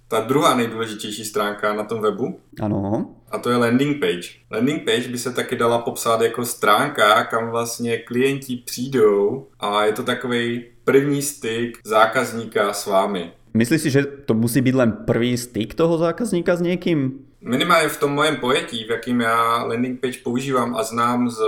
ta 0.07 0.19
druhá 0.19 0.55
nejdůležitější 0.55 1.25
stránka 1.25 1.73
na 1.73 1.83
tom 1.83 2.01
webu. 2.01 2.39
Ano. 2.61 3.15
A 3.35 3.37
to 3.37 3.49
je 3.49 3.57
landing 3.57 3.99
page. 3.99 4.29
Landing 4.51 4.83
page 4.85 5.07
by 5.07 5.17
se 5.17 5.33
taky 5.33 5.55
dala 5.55 5.79
popsat 5.79 6.21
jako 6.21 6.45
stránka, 6.45 7.23
kam 7.23 7.49
vlastně 7.49 7.97
klienti 7.97 8.55
přijdou 8.65 9.47
a 9.59 9.85
je 9.85 9.93
to 9.93 10.03
takový 10.03 10.65
první 10.83 11.21
styk 11.21 11.77
zákazníka 11.83 12.73
s 12.73 12.85
vámi. 12.85 13.31
Myslíš 13.53 13.81
si, 13.81 13.89
že 13.89 14.03
to 14.03 14.33
musí 14.33 14.61
být 14.61 14.75
len 14.75 14.91
první 14.91 15.37
styk 15.37 15.73
toho 15.73 15.97
zákazníka 15.97 16.55
s 16.55 16.61
někým? 16.61 17.19
Minimálně 17.41 17.89
v 17.89 17.99
tom 17.99 18.11
mojem 18.11 18.35
pojetí, 18.35 18.83
v 18.83 18.89
jakým 18.89 19.21
já 19.21 19.63
landing 19.63 20.01
page 20.01 20.19
používám 20.23 20.75
a 20.75 20.83
znám 20.83 21.29
z 21.29 21.39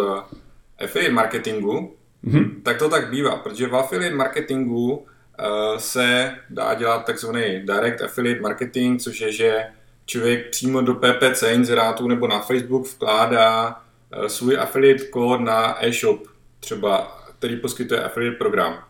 affiliate 0.84 1.14
marketingu, 1.14 1.96
mm-hmm. 2.26 2.52
tak 2.64 2.78
to 2.78 2.90
tak 2.90 3.10
bývá, 3.10 3.36
protože 3.36 3.68
v 3.68 3.76
affiliate 3.76 4.16
marketingu 4.16 5.06
Eh, 5.40 5.80
se 5.80 6.36
dá 6.50 6.74
dělat 6.74 7.06
takzvaný 7.06 7.62
direct 7.66 8.02
affiliate 8.02 8.42
marketing, 8.42 9.02
což 9.02 9.22
je, 9.22 9.32
že 9.32 9.64
člověk 10.08 10.50
přímo 10.50 10.82
do 10.82 10.94
PPC 10.96 11.44
inzerátu 11.44 12.08
nebo 12.08 12.28
na 12.28 12.40
Facebook 12.40 12.88
vkládá 12.88 13.82
eh, 14.12 14.30
svůj 14.30 14.58
affiliate 14.58 15.04
kód 15.04 15.42
na 15.42 15.86
e-shop, 15.86 16.28
třeba, 16.60 17.22
který 17.40 17.56
poskytuje 17.56 18.04
affiliate 18.04 18.38
program. 18.38 18.84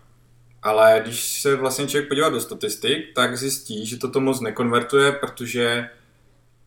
Ale 0.64 1.02
když 1.04 1.42
se 1.42 1.56
vlastně 1.56 1.88
člověk 1.88 2.08
podívá 2.08 2.30
do 2.30 2.40
statistik, 2.40 3.14
tak 3.16 3.38
zjistí, 3.38 3.86
že 3.86 3.98
toto 3.98 4.20
moc 4.20 4.42
nekonvertuje, 4.42 5.12
protože 5.12 5.90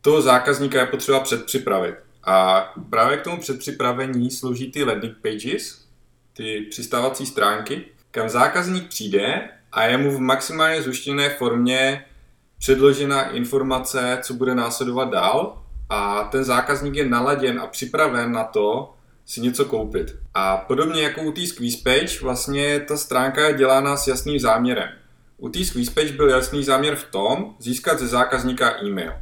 toho 0.01 0.23
zákazníka 0.23 0.81
je 0.81 0.87
potřeba 0.87 1.21
předpřipravit. 1.21 1.95
A 2.25 2.61
právě 2.91 3.17
k 3.17 3.23
tomu 3.23 3.41
předpřipravení 3.41 4.31
slouží 4.31 4.73
ty 4.73 4.85
landing 4.85 5.17
pages, 5.23 5.85
ty 6.33 6.67
přistávací 6.71 7.27
stránky, 7.27 7.85
kam 8.11 8.29
zákazník 8.29 8.89
přijde 8.89 9.49
a 9.73 9.85
je 9.85 9.97
mu 9.97 10.11
v 10.11 10.21
maximálně 10.21 10.83
zuštěné 10.83 11.31
formě 11.31 12.05
předložena 12.61 13.31
informace, 13.31 14.19
co 14.23 14.35
bude 14.35 14.55
následovat 14.55 15.11
dál 15.11 15.63
a 15.89 16.25
ten 16.25 16.45
zákazník 16.45 16.95
je 16.95 17.09
naladěn 17.09 17.61
a 17.61 17.67
připraven 17.67 18.33
na 18.33 18.45
to 18.45 18.95
si 19.27 19.41
něco 19.41 19.65
koupit. 19.65 20.17
A 20.35 20.57
podobně 20.57 21.03
jako 21.03 21.23
u 21.23 21.33
té 21.33 21.47
squeeze 21.47 21.79
page, 21.85 22.21
vlastně 22.23 22.81
ta 22.81 22.97
stránka 22.97 23.49
je 23.49 23.55
dělána 23.55 23.97
s 23.97 24.07
jasným 24.07 24.41
záměrem. 24.41 24.89
U 25.37 25.49
té 25.49 25.65
squeeze 25.65 25.91
page 25.91 26.13
byl 26.13 26.29
jasný 26.29 26.65
záměr 26.65 26.97
v 26.97 27.05
tom 27.05 27.55
získat 27.59 27.99
ze 27.99 28.07
zákazníka 28.07 28.83
e-mail. 28.85 29.13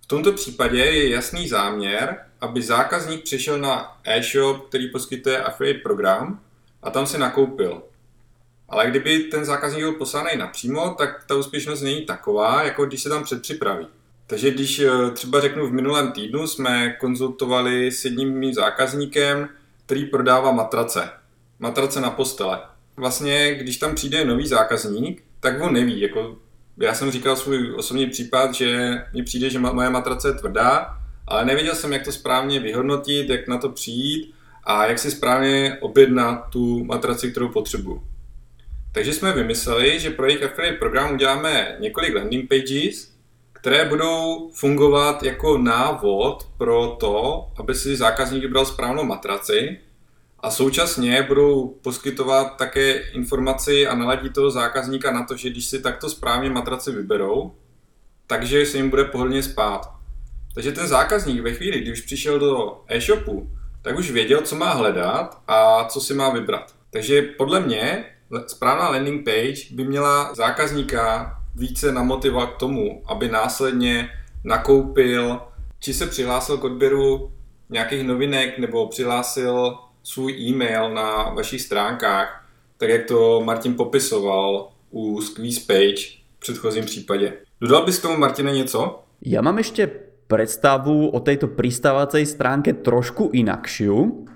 V 0.00 0.06
tomto 0.06 0.32
případě 0.32 0.78
je 0.78 1.10
jasný 1.10 1.48
záměr, 1.48 2.18
aby 2.40 2.62
zákazník 2.62 3.24
přešel 3.24 3.58
na 3.58 3.98
e-shop, 4.04 4.68
který 4.68 4.90
poskytuje 4.90 5.42
affiliate 5.42 5.80
program 5.80 6.40
a 6.82 6.90
tam 6.90 7.06
si 7.06 7.18
nakoupil. 7.18 7.82
Ale 8.72 8.90
kdyby 8.90 9.18
ten 9.18 9.44
zákazník 9.44 9.82
byl 9.82 9.92
poslaný 9.92 10.30
napřímo, 10.36 10.94
tak 10.98 11.24
ta 11.26 11.34
úspěšnost 11.34 11.82
není 11.82 12.02
taková, 12.02 12.62
jako 12.62 12.86
když 12.86 13.02
se 13.02 13.08
tam 13.08 13.24
předpřipraví. 13.24 13.86
Takže 14.26 14.50
když 14.50 14.78
eh, 14.78 15.10
třeba 15.10 15.40
řeknu 15.40 15.66
v 15.66 15.72
minulém 15.72 16.12
týdnu 16.12 16.46
jsme 16.46 16.96
konzultovali 17.00 17.90
s 17.92 18.04
jedním 18.04 18.38
mým 18.38 18.54
zákazníkem, 18.54 19.48
který 19.86 20.04
prodává 20.04 20.52
matrace. 20.52 21.10
Matrace 21.58 22.00
na 22.00 22.10
postele. 22.10 22.60
Vlastně, 22.96 23.54
když 23.54 23.76
tam 23.76 23.94
přijde 23.94 24.24
nový 24.24 24.46
zákazník, 24.46 25.22
tak 25.40 25.60
on 25.60 25.72
neví. 25.72 26.00
Jako, 26.00 26.36
já 26.78 26.94
jsem 26.94 27.10
říkal 27.10 27.36
svůj 27.36 27.74
osobní 27.76 28.06
případ, 28.06 28.54
že 28.54 28.98
mi 29.14 29.22
přijde, 29.22 29.50
že 29.50 29.58
moje 29.58 29.90
matrace 29.90 30.28
je 30.28 30.34
tvrdá, 30.34 30.86
ale 31.26 31.44
nevěděl 31.44 31.74
jsem, 31.74 31.92
jak 31.92 32.04
to 32.04 32.12
správně 32.12 32.60
vyhodnotit, 32.60 33.28
jak 33.28 33.48
na 33.48 33.58
to 33.58 33.68
přijít 33.68 34.34
a 34.64 34.86
jak 34.86 34.98
si 34.98 35.10
správně 35.10 35.78
objednat 35.80 36.48
tu 36.50 36.84
matraci, 36.84 37.30
kterou 37.30 37.48
potřebuji. 37.48 38.11
Takže 38.92 39.12
jsme 39.12 39.32
vymysleli, 39.32 40.00
že 40.00 40.10
pro 40.10 40.26
jejich 40.26 40.42
affiliate 40.42 40.78
program 40.78 41.14
uděláme 41.14 41.76
několik 41.80 42.14
landing 42.14 42.48
pages, 42.48 43.12
které 43.52 43.84
budou 43.84 44.50
fungovat 44.54 45.22
jako 45.22 45.58
návod 45.58 46.48
pro 46.58 46.96
to, 47.00 47.46
aby 47.56 47.74
si 47.74 47.96
zákazník 47.96 48.42
vybral 48.42 48.66
správnou 48.66 49.04
matraci 49.04 49.78
a 50.40 50.50
současně 50.50 51.22
budou 51.22 51.68
poskytovat 51.68 52.56
také 52.56 52.92
informaci 52.92 53.86
a 53.86 53.94
naladí 53.94 54.30
toho 54.30 54.50
zákazníka 54.50 55.10
na 55.12 55.24
to, 55.24 55.36
že 55.36 55.50
když 55.50 55.64
si 55.64 55.82
takto 55.82 56.10
správně 56.10 56.50
matraci 56.50 56.92
vyberou, 56.92 57.54
takže 58.26 58.66
se 58.66 58.76
jim 58.76 58.90
bude 58.90 59.04
pohodlně 59.04 59.42
spát. 59.42 59.92
Takže 60.54 60.72
ten 60.72 60.86
zákazník 60.86 61.40
ve 61.40 61.52
chvíli, 61.52 61.80
když 61.80 62.00
přišel 62.00 62.38
do 62.38 62.82
e-shopu, 62.88 63.50
tak 63.82 63.98
už 63.98 64.10
věděl, 64.10 64.40
co 64.40 64.56
má 64.56 64.72
hledat 64.72 65.42
a 65.48 65.84
co 65.84 66.00
si 66.00 66.14
má 66.14 66.30
vybrat. 66.30 66.74
Takže 66.90 67.22
podle 67.22 67.60
mě 67.60 68.04
správná 68.46 68.88
landing 68.88 69.24
page 69.24 69.74
by 69.74 69.84
měla 69.84 70.34
zákazníka 70.34 71.36
více 71.54 71.92
namotivovat 71.92 72.50
k 72.50 72.58
tomu, 72.58 73.02
aby 73.06 73.28
následně 73.28 74.08
nakoupil, 74.44 75.40
či 75.80 75.94
se 75.94 76.06
přihlásil 76.06 76.58
k 76.58 76.64
odběru 76.64 77.32
nějakých 77.70 78.04
novinek 78.04 78.58
nebo 78.58 78.88
přihlásil 78.88 79.78
svůj 80.02 80.32
e-mail 80.32 80.94
na 80.94 81.22
vašich 81.22 81.60
stránkách, 81.60 82.44
tak 82.76 82.88
jak 82.88 83.06
to 83.06 83.40
Martin 83.44 83.74
popisoval 83.74 84.68
u 84.90 85.20
Squeeze 85.20 85.60
Page 85.66 86.02
v 86.36 86.40
předchozím 86.40 86.84
případě. 86.84 87.32
Dodal 87.60 87.84
bys 87.84 87.98
k 87.98 88.02
tomu, 88.02 88.16
Martine, 88.16 88.52
něco? 88.52 89.02
Ja 89.22 89.38
mám 89.38 89.62
ešte 89.62 89.86
predstavu 90.26 91.14
o 91.14 91.18
tejto 91.22 91.46
pristávacej 91.46 92.26
stránke 92.26 92.74
trošku 92.74 93.30
inakšiu 93.30 94.26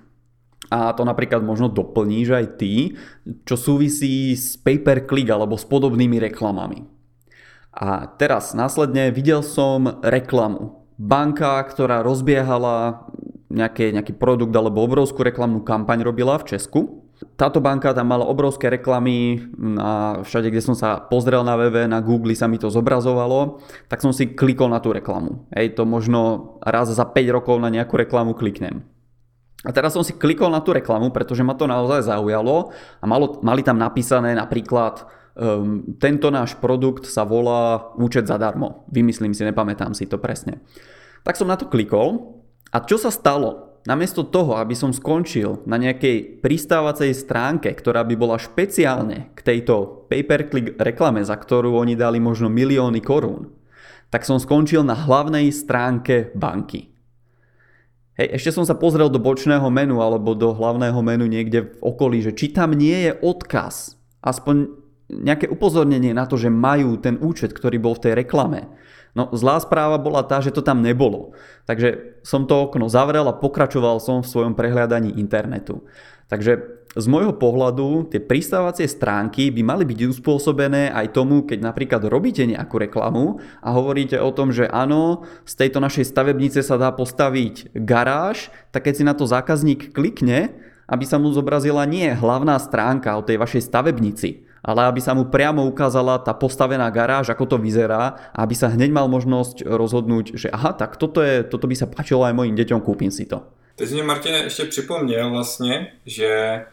a 0.71 0.91
to 0.95 1.07
napríklad 1.07 1.47
možno 1.47 1.71
doplníš 1.71 2.29
aj 2.33 2.47
ty, 2.59 2.99
čo 3.47 3.55
súvisí 3.55 4.35
s 4.35 4.59
pay-per-click 4.59 5.31
alebo 5.31 5.55
s 5.55 5.65
podobnými 5.67 6.19
reklamami. 6.19 6.87
A 7.77 8.09
teraz 8.17 8.57
následne 8.57 9.13
videl 9.13 9.45
som 9.45 10.01
reklamu. 10.01 10.89
Banka, 10.97 11.61
ktorá 11.69 12.01
rozbiehala 12.01 13.05
nejaké, 13.53 13.93
nejaký 13.93 14.17
produkt 14.17 14.57
alebo 14.57 14.81
obrovskú 14.81 15.21
reklamnú 15.21 15.61
kampaň 15.61 16.03
robila 16.03 16.41
v 16.41 16.57
Česku. 16.57 16.81
Táto 17.37 17.65
banka 17.65 17.97
tam 17.97 18.13
mala 18.13 18.29
obrovské 18.29 18.69
reklamy 18.69 19.41
a 19.81 20.21
všade, 20.21 20.53
kde 20.53 20.61
som 20.61 20.77
sa 20.77 21.01
pozrel 21.01 21.41
na 21.45 21.57
webe, 21.57 21.89
na 21.89 22.05
Google 22.05 22.37
sa 22.37 22.45
mi 22.45 22.61
to 22.61 22.69
zobrazovalo, 22.69 23.61
tak 23.89 24.05
som 24.05 24.13
si 24.13 24.37
klikol 24.37 24.69
na 24.69 24.85
tú 24.85 24.93
reklamu. 24.93 25.49
Hej, 25.53 25.81
to 25.81 25.89
možno 25.89 26.57
raz 26.61 26.93
za 26.93 27.05
5 27.09 27.17
rokov 27.33 27.57
na 27.57 27.73
nejakú 27.73 27.97
reklamu 27.97 28.37
kliknem. 28.37 28.85
A 29.67 29.75
teraz 29.75 29.99
som 29.99 30.07
si 30.07 30.15
klikol 30.15 30.55
na 30.55 30.63
tú 30.63 30.71
reklamu, 30.71 31.11
pretože 31.11 31.43
ma 31.43 31.59
to 31.59 31.67
naozaj 31.67 32.07
zaujalo 32.07 32.71
a 33.03 33.05
malo, 33.05 33.43
mali 33.43 33.67
tam 33.67 33.83
napísané 33.83 34.31
napríklad 34.39 35.03
um, 35.35 35.83
tento 35.99 36.31
náš 36.31 36.55
produkt 36.55 37.11
sa 37.11 37.27
volá 37.27 37.91
účet 37.99 38.31
zadarmo. 38.31 38.87
Vymyslím 38.95 39.35
si, 39.35 39.43
nepamätám 39.43 39.91
si 39.91 40.07
to 40.07 40.23
presne. 40.23 40.63
Tak 41.27 41.35
som 41.35 41.51
na 41.51 41.59
to 41.59 41.67
klikol 41.67 42.39
a 42.71 42.79
čo 42.87 42.95
sa 42.95 43.11
stalo? 43.11 43.67
Namiesto 43.87 44.27
toho, 44.27 44.59
aby 44.59 44.75
som 44.75 44.91
skončil 44.91 45.63
na 45.63 45.79
nejakej 45.79 46.43
pristávacej 46.43 47.15
stránke, 47.15 47.71
ktorá 47.71 48.03
by 48.03 48.19
bola 48.19 48.35
špeciálne 48.35 49.31
k 49.31 49.41
tejto 49.47 50.07
pay-per-click 50.11 50.75
reklame, 50.75 51.23
za 51.23 51.39
ktorú 51.39 51.79
oni 51.79 51.95
dali 51.95 52.19
možno 52.19 52.51
milióny 52.51 52.99
korún, 52.99 53.55
tak 54.11 54.27
som 54.27 54.43
skončil 54.43 54.83
na 54.83 54.99
hlavnej 54.99 55.55
stránke 55.55 56.35
banky. 56.35 56.96
Hej, 58.17 58.41
ešte 58.41 58.51
som 58.57 58.65
sa 58.65 58.73
pozrel 58.73 59.13
do 59.13 59.21
bočného 59.21 59.69
menu 59.69 60.01
alebo 60.01 60.33
do 60.33 60.57
hlavného 60.57 60.97
menu 61.05 61.29
niekde 61.29 61.69
v 61.69 61.81
okolí, 61.85 62.25
že 62.25 62.33
či 62.33 62.49
tam 62.49 62.73
nie 62.73 63.09
je 63.09 63.13
odkaz, 63.21 64.01
aspoň 64.25 64.73
nejaké 65.13 65.47
upozornenie 65.53 66.17
na 66.17 66.25
to, 66.25 66.41
že 66.41 66.49
majú 66.49 66.97
ten 66.99 67.21
účet, 67.21 67.53
ktorý 67.53 67.77
bol 67.79 67.95
v 67.95 68.09
tej 68.09 68.13
reklame. 68.25 68.73
No 69.17 69.33
zlá 69.33 69.61
správa 69.61 69.97
bola 69.97 70.25
tá, 70.25 70.41
že 70.45 70.53
to 70.53 70.61
tam 70.61 70.85
nebolo. 70.85 71.33
Takže 71.65 72.21
som 72.21 72.45
to 72.45 72.69
okno 72.69 72.89
zavrel 72.89 73.25
a 73.29 73.37
pokračoval 73.37 73.97
som 74.01 74.21
v 74.21 74.29
svojom 74.29 74.53
prehľadaní 74.53 75.17
internetu. 75.17 75.85
Takže 76.29 76.85
z 76.97 77.07
môjho 77.13 77.37
pohľadu 77.37 78.09
tie 78.09 78.25
pristávacie 78.25 78.89
stránky 78.89 79.53
by 79.53 79.61
mali 79.61 79.85
byť 79.85 80.17
uspôsobené 80.17 80.89
aj 80.97 81.13
tomu, 81.13 81.45
keď 81.45 81.61
napríklad 81.61 82.03
robíte 82.09 82.49
nejakú 82.49 82.81
reklamu 82.81 83.37
a 83.61 83.69
hovoríte 83.77 84.17
o 84.17 84.33
tom, 84.33 84.49
že 84.49 84.65
áno, 84.65 85.29
z 85.45 85.55
tejto 85.61 85.85
našej 85.85 86.09
stavebnice 86.09 86.65
sa 86.65 86.81
dá 86.81 86.89
postaviť 86.89 87.77
garáž, 87.77 88.49
tak 88.73 88.89
keď 88.89 88.95
si 88.97 89.05
na 89.05 89.13
to 89.13 89.29
zákazník 89.29 89.93
klikne, 89.93 90.57
aby 90.89 91.05
sa 91.05 91.21
mu 91.21 91.29
zobrazila 91.37 91.85
nie 91.85 92.09
hlavná 92.17 92.57
stránka 92.57 93.13
o 93.21 93.27
tej 93.27 93.37
vašej 93.37 93.69
stavebnici, 93.69 94.49
ale 94.65 94.89
aby 94.89 94.99
sa 95.05 95.13
mu 95.13 95.29
priamo 95.29 95.69
ukázala 95.69 96.17
tá 96.19 96.33
postavená 96.33 96.89
garáž, 96.89 97.29
ako 97.31 97.45
to 97.45 97.57
vyzerá 97.61 98.33
aby 98.33 98.57
sa 98.57 98.73
hneď 98.73 98.91
mal 98.91 99.07
možnosť 99.07 99.69
rozhodnúť, 99.69 100.35
že 100.35 100.49
aha, 100.49 100.73
tak 100.73 100.97
toto, 100.97 101.21
je, 101.21 101.45
toto 101.45 101.69
by 101.69 101.77
sa 101.77 101.87
páčilo 101.87 102.25
aj 102.25 102.35
mojim 102.35 102.57
deťom, 102.57 102.81
kúpim 102.81 103.13
si 103.13 103.29
to. 103.29 103.45
Teď 103.77 103.93
mě 103.93 104.03
Martine 104.03 104.39
ještě 104.39 104.65
připomněl 104.65 105.31
vlastně, 105.31 105.93
že 106.07 106.65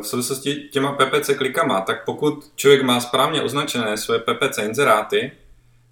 v 0.00 0.02
souvislosti 0.02 0.54
těma 0.54 0.92
PPC 0.92 1.30
klikama, 1.36 1.80
tak 1.80 2.04
pokud 2.04 2.50
člověk 2.56 2.82
má 2.82 3.00
správně 3.00 3.42
označené 3.42 3.96
své 3.96 4.18
PPC 4.18 4.58
inzeráty, 4.58 5.32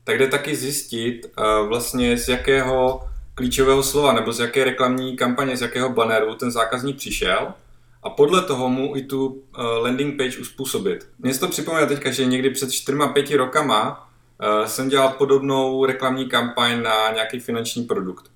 tak 0.04 0.18
jde 0.18 0.26
taky 0.26 0.56
zjistit 0.56 1.26
eh, 1.26 1.42
vlastně 1.68 2.18
z 2.18 2.28
jakého 2.28 3.08
klíčového 3.34 3.82
slova 3.82 4.12
nebo 4.12 4.32
z 4.32 4.40
jaké 4.40 4.64
reklamní 4.64 5.16
kampaně, 5.16 5.56
z 5.56 5.62
jakého 5.62 5.88
banneru 5.88 6.34
ten 6.34 6.50
zákazník 6.50 6.96
přišel 6.96 7.54
a 8.02 8.10
podle 8.10 8.42
toho 8.42 8.68
mu 8.68 8.96
i 8.96 9.02
tu 9.02 9.42
eh, 9.58 9.62
landing 9.62 10.16
page 10.16 10.38
uspůsobit. 10.38 11.08
Mně 11.18 11.34
to 11.34 11.48
připomíná 11.48 11.86
teďka, 11.86 12.10
že 12.10 12.24
někdy 12.24 12.50
před 12.50 12.68
4-5 12.68 13.36
rokama 13.36 14.08
eh, 14.40 14.68
jsem 14.68 14.88
dělal 14.88 15.08
podobnou 15.08 15.84
reklamní 15.84 16.28
kampaň 16.28 16.82
na 16.82 17.10
nějaký 17.10 17.40
finanční 17.40 17.84
produkt. 17.84 18.30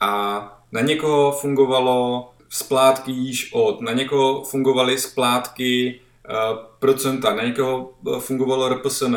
A 0.00 0.62
na 0.72 0.80
někoho 0.80 1.32
fungovalo 1.32 2.30
splátky 2.48 3.12
již 3.12 3.50
od, 3.52 3.80
na 3.80 3.92
někoho 3.92 4.42
fungovaly 4.42 4.98
splátky 4.98 6.00
uh, 6.30 6.58
procenta, 6.78 7.34
na 7.34 7.42
někoho 7.42 7.92
fungovalo 8.18 8.68
RPSN 8.68 9.16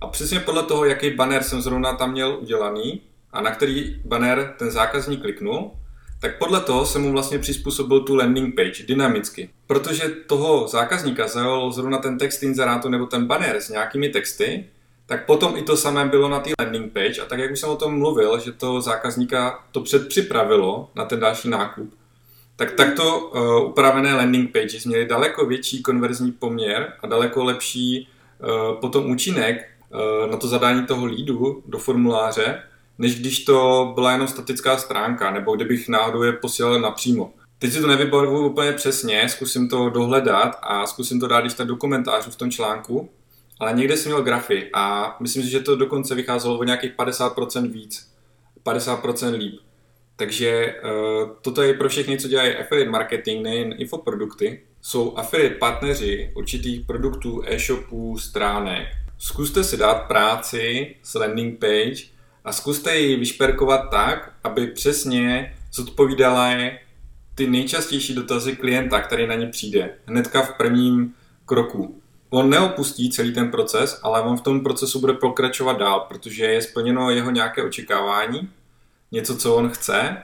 a 0.00 0.06
přesně 0.06 0.40
podle 0.40 0.62
toho, 0.62 0.84
jaký 0.84 1.10
banner 1.10 1.42
jsem 1.42 1.62
zrovna 1.62 1.96
tam 1.96 2.12
měl 2.12 2.38
udělaný 2.40 3.00
a 3.32 3.40
na 3.40 3.50
který 3.50 4.00
banner 4.04 4.54
ten 4.58 4.70
zákazník 4.70 5.20
kliknul, 5.20 5.70
tak 6.20 6.38
podle 6.38 6.60
toho 6.60 6.86
jsem 6.86 7.02
mu 7.02 7.12
vlastně 7.12 7.38
přizpůsobil 7.38 8.00
tu 8.00 8.14
landing 8.14 8.54
page 8.54 8.82
dynamicky. 8.86 9.50
Protože 9.66 10.08
toho 10.08 10.68
zákazníka 10.68 11.28
zaujal 11.28 11.72
zrovna 11.72 11.98
ten 11.98 12.18
text 12.18 12.42
inzerátu 12.42 12.88
nebo 12.88 13.06
ten 13.06 13.26
banner 13.26 13.56
s 13.56 13.68
nějakými 13.68 14.08
texty, 14.08 14.66
tak 15.06 15.26
potom 15.26 15.56
i 15.56 15.62
to 15.62 15.76
samé 15.76 16.04
bylo 16.04 16.28
na 16.28 16.40
té 16.40 16.50
landing 16.60 16.92
page 16.92 17.20
a 17.22 17.24
tak 17.24 17.38
jak 17.38 17.52
už 17.52 17.60
jsem 17.60 17.70
o 17.70 17.76
tom 17.76 17.98
mluvil, 17.98 18.40
že 18.40 18.52
to 18.52 18.80
zákazníka 18.80 19.64
to 19.72 19.80
předpřipravilo 19.80 20.90
na 20.94 21.04
ten 21.04 21.20
další 21.20 21.48
nákup, 21.48 21.94
tak 22.56 22.72
takto 22.72 23.18
uh, 23.18 23.68
upravené 23.70 24.14
landing 24.14 24.52
pages 24.52 24.84
měly 24.84 25.06
daleko 25.06 25.46
větší 25.46 25.82
konverzní 25.82 26.32
poměr 26.32 26.92
a 27.00 27.06
daleko 27.06 27.44
lepší 27.44 28.08
uh, 28.40 28.80
potom 28.80 29.10
účinek 29.10 29.68
uh, 29.90 30.30
na 30.30 30.36
to 30.36 30.48
zadání 30.48 30.86
toho 30.86 31.06
lídu 31.06 31.62
do 31.66 31.78
formuláře, 31.78 32.62
než 32.98 33.20
když 33.20 33.44
to 33.44 33.92
byla 33.94 34.12
jenom 34.12 34.28
statická 34.28 34.76
stránka, 34.76 35.30
nebo 35.30 35.56
kdybych 35.56 35.88
náhodou 35.88 36.22
je 36.22 36.32
posílal 36.32 36.80
napřímo. 36.80 37.32
Teď 37.58 37.72
si 37.72 37.80
to 37.80 37.86
nevybavuju 37.86 38.48
úplně 38.48 38.72
přesně, 38.72 39.28
zkusím 39.28 39.68
to 39.68 39.90
dohledat 39.90 40.58
a 40.62 40.86
zkusím 40.86 41.20
to 41.20 41.28
dát 41.28 41.40
když 41.40 41.54
tak 41.54 41.66
do 41.66 41.76
komentářů 41.76 42.30
v 42.30 42.36
tom 42.36 42.50
článku, 42.50 43.08
ale 43.60 43.72
někde 43.72 43.96
jsem 43.96 44.12
měl 44.12 44.22
grafy 44.22 44.70
a 44.74 45.16
myslím 45.20 45.42
si, 45.42 45.50
že 45.50 45.60
to 45.60 45.76
dokonce 45.76 46.14
vycházelo 46.14 46.58
o 46.58 46.64
nějakých 46.64 46.92
50% 46.96 47.70
víc, 47.70 48.12
50% 48.64 49.38
líp. 49.38 49.60
Takže 50.16 50.74
uh, 50.84 51.30
toto 51.42 51.62
je 51.62 51.74
pro 51.74 51.88
všechny, 51.88 52.18
co 52.18 52.28
dělají 52.28 52.54
affiliate 52.54 52.90
marketing, 52.90 53.42
nejen 53.42 53.74
infoprodukty. 53.78 54.60
Jsou 54.82 55.16
affiliate 55.16 55.54
partneři 55.54 56.32
určitých 56.34 56.86
produktů, 56.86 57.42
e-shopů, 57.46 58.18
stránek. 58.18 58.88
Zkuste 59.18 59.64
si 59.64 59.76
dát 59.76 59.94
práci 59.94 60.94
s 61.02 61.14
landing 61.14 61.58
page 61.58 62.02
a 62.44 62.52
zkuste 62.52 62.96
ji 62.96 63.16
vyšperkovat 63.16 63.90
tak, 63.90 64.32
aby 64.44 64.66
přesně 64.66 65.54
zodpovídala 65.72 66.54
ty 67.34 67.46
nejčastější 67.46 68.14
dotazy 68.14 68.56
klienta, 68.56 69.00
který 69.00 69.26
na 69.26 69.34
ně 69.34 69.46
přijde. 69.46 69.94
Hnedka 70.06 70.42
v 70.42 70.56
prvním 70.56 71.14
kroku. 71.46 72.00
On 72.30 72.50
neopustí 72.50 73.10
celý 73.10 73.34
ten 73.34 73.50
proces, 73.50 74.00
ale 74.02 74.22
on 74.22 74.36
v 74.36 74.40
tom 74.40 74.60
procesu 74.60 75.00
bude 75.00 75.12
pokračovat 75.12 75.78
dál, 75.78 76.00
protože 76.00 76.44
je 76.44 76.62
splněno 76.62 77.10
jeho 77.10 77.30
nějaké 77.30 77.62
očekávání, 77.62 78.48
něco, 79.12 79.36
co 79.36 79.54
on 79.54 79.68
chce 79.68 80.16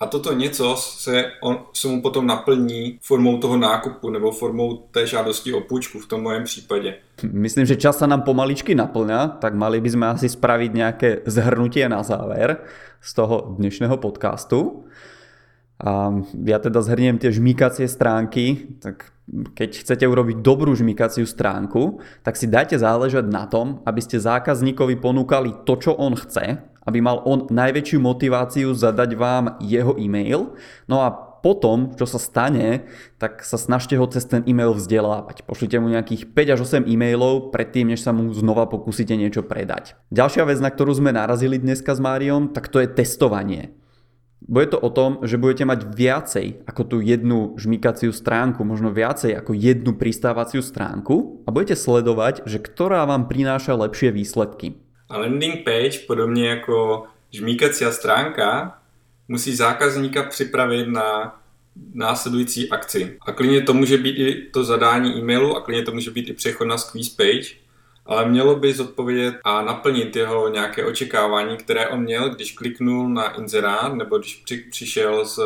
a 0.00 0.06
toto 0.06 0.32
něco 0.32 0.76
se, 0.76 1.24
on, 1.40 1.58
se 1.72 1.88
mu 1.88 2.02
potom 2.02 2.26
naplní 2.26 2.98
formou 3.02 3.38
toho 3.38 3.56
nákupu 3.56 4.10
nebo 4.10 4.30
formou 4.30 4.76
té 4.76 5.06
žádosti 5.06 5.52
o 5.52 5.60
půjčku 5.60 5.98
v 5.98 6.06
tom 6.06 6.22
mojem 6.22 6.44
případě. 6.44 6.94
Myslím, 7.32 7.64
že 7.66 7.80
čas 7.80 7.96
sa 7.96 8.04
nám 8.04 8.28
pomaličky 8.28 8.76
naplňa, 8.76 9.40
tak 9.40 9.56
mali 9.56 9.80
by 9.80 9.88
sme 9.88 10.06
asi 10.12 10.28
spraviť 10.28 10.70
nejaké 10.76 11.08
zhrnutie 11.24 11.88
na 11.88 12.04
záver 12.04 12.60
z 13.00 13.10
toho 13.16 13.56
dnešného 13.56 13.96
podcastu. 13.96 14.84
A 15.80 16.12
ja 16.44 16.60
teda 16.60 16.84
zhrniem 16.84 17.16
tie 17.16 17.32
žmýkacie 17.32 17.88
stránky, 17.88 18.76
tak 18.84 19.16
keď 19.56 19.80
chcete 19.80 20.04
urobiť 20.04 20.44
dobrú 20.44 20.76
žmýkaciu 20.76 21.24
stránku, 21.24 22.04
tak 22.20 22.36
si 22.36 22.44
dajte 22.44 22.76
záležať 22.76 23.24
na 23.32 23.48
tom, 23.48 23.80
aby 23.88 24.04
ste 24.04 24.20
zákazníkovi 24.20 25.00
ponúkali 25.00 25.64
to, 25.64 25.80
čo 25.80 25.96
on 25.96 26.12
chce, 26.20 26.75
aby 26.86 26.98
mal 27.02 27.20
on 27.26 27.50
najväčšiu 27.50 27.98
motiváciu 27.98 28.72
zadať 28.72 29.18
vám 29.18 29.58
jeho 29.60 29.98
e-mail. 29.98 30.54
No 30.86 31.02
a 31.02 31.26
potom, 31.46 31.94
čo 31.94 32.10
sa 32.10 32.18
stane, 32.18 32.90
tak 33.22 33.46
sa 33.46 33.54
snažte 33.54 33.94
ho 33.94 34.06
cez 34.10 34.26
ten 34.26 34.42
e-mail 34.50 34.74
vzdelávať. 34.74 35.46
Pošlite 35.46 35.78
mu 35.78 35.86
nejakých 35.86 36.34
5 36.34 36.54
až 36.58 36.60
8 36.66 36.90
e-mailov 36.90 37.54
predtým, 37.54 37.94
než 37.94 38.02
sa 38.02 38.10
mu 38.10 38.26
znova 38.34 38.66
pokúsite 38.66 39.14
niečo 39.14 39.46
predať. 39.46 39.94
Ďalšia 40.10 40.42
vec, 40.42 40.58
na 40.58 40.74
ktorú 40.74 40.98
sme 40.98 41.14
narazili 41.14 41.62
dneska 41.62 41.94
s 41.94 42.02
Máriom, 42.02 42.50
tak 42.50 42.66
to 42.66 42.82
je 42.82 42.90
testovanie. 42.90 43.70
Bude 44.46 44.70
to 44.70 44.78
o 44.78 44.90
tom, 44.90 45.22
že 45.26 45.40
budete 45.40 45.66
mať 45.66 45.80
viacej 45.90 46.46
ako 46.68 46.82
tú 46.86 46.96
jednu 47.02 47.58
žmýkaciu 47.58 48.14
stránku, 48.14 48.62
možno 48.62 48.94
viacej 48.94 49.34
ako 49.38 49.56
jednu 49.58 49.94
pristávaciu 49.98 50.62
stránku 50.62 51.46
a 51.46 51.54
budete 51.54 51.74
sledovať, 51.74 52.46
že 52.46 52.62
ktorá 52.62 53.06
vám 53.08 53.26
prináša 53.26 53.74
lepšie 53.74 54.14
výsledky. 54.14 54.85
A 55.08 55.18
landing 55.18 55.64
page, 55.64 55.98
podobně 56.06 56.48
jako 56.48 57.06
žmíkací 57.30 57.84
stránka, 57.90 58.78
musí 59.28 59.56
zákazníka 59.56 60.22
připravit 60.22 60.88
na 60.88 61.40
následující 61.94 62.70
akci. 62.70 63.18
A 63.20 63.32
klidně 63.32 63.62
to 63.62 63.74
může 63.74 63.98
být 63.98 64.18
i 64.18 64.34
to 64.34 64.64
zadání 64.64 65.18
e-mailu 65.18 65.56
a 65.56 65.60
klidně 65.60 65.82
to 65.82 65.92
může 65.92 66.10
být 66.10 66.28
i 66.28 66.32
přechod 66.32 66.64
na 66.64 66.78
squeeze 66.78 67.10
page, 67.16 67.54
ale 68.06 68.28
mělo 68.28 68.56
by 68.56 68.72
zodpovědět 68.72 69.34
a 69.44 69.62
naplnit 69.62 70.16
jeho 70.16 70.48
nějaké 70.48 70.84
očekávání, 70.84 71.56
které 71.56 71.88
on 71.88 72.00
měl, 72.00 72.30
když 72.30 72.52
kliknul 72.52 73.08
na 73.08 73.34
inzerát 73.34 73.94
nebo 73.94 74.18
když 74.18 74.34
při, 74.34 74.56
přišel 74.70 75.24
z 75.24 75.38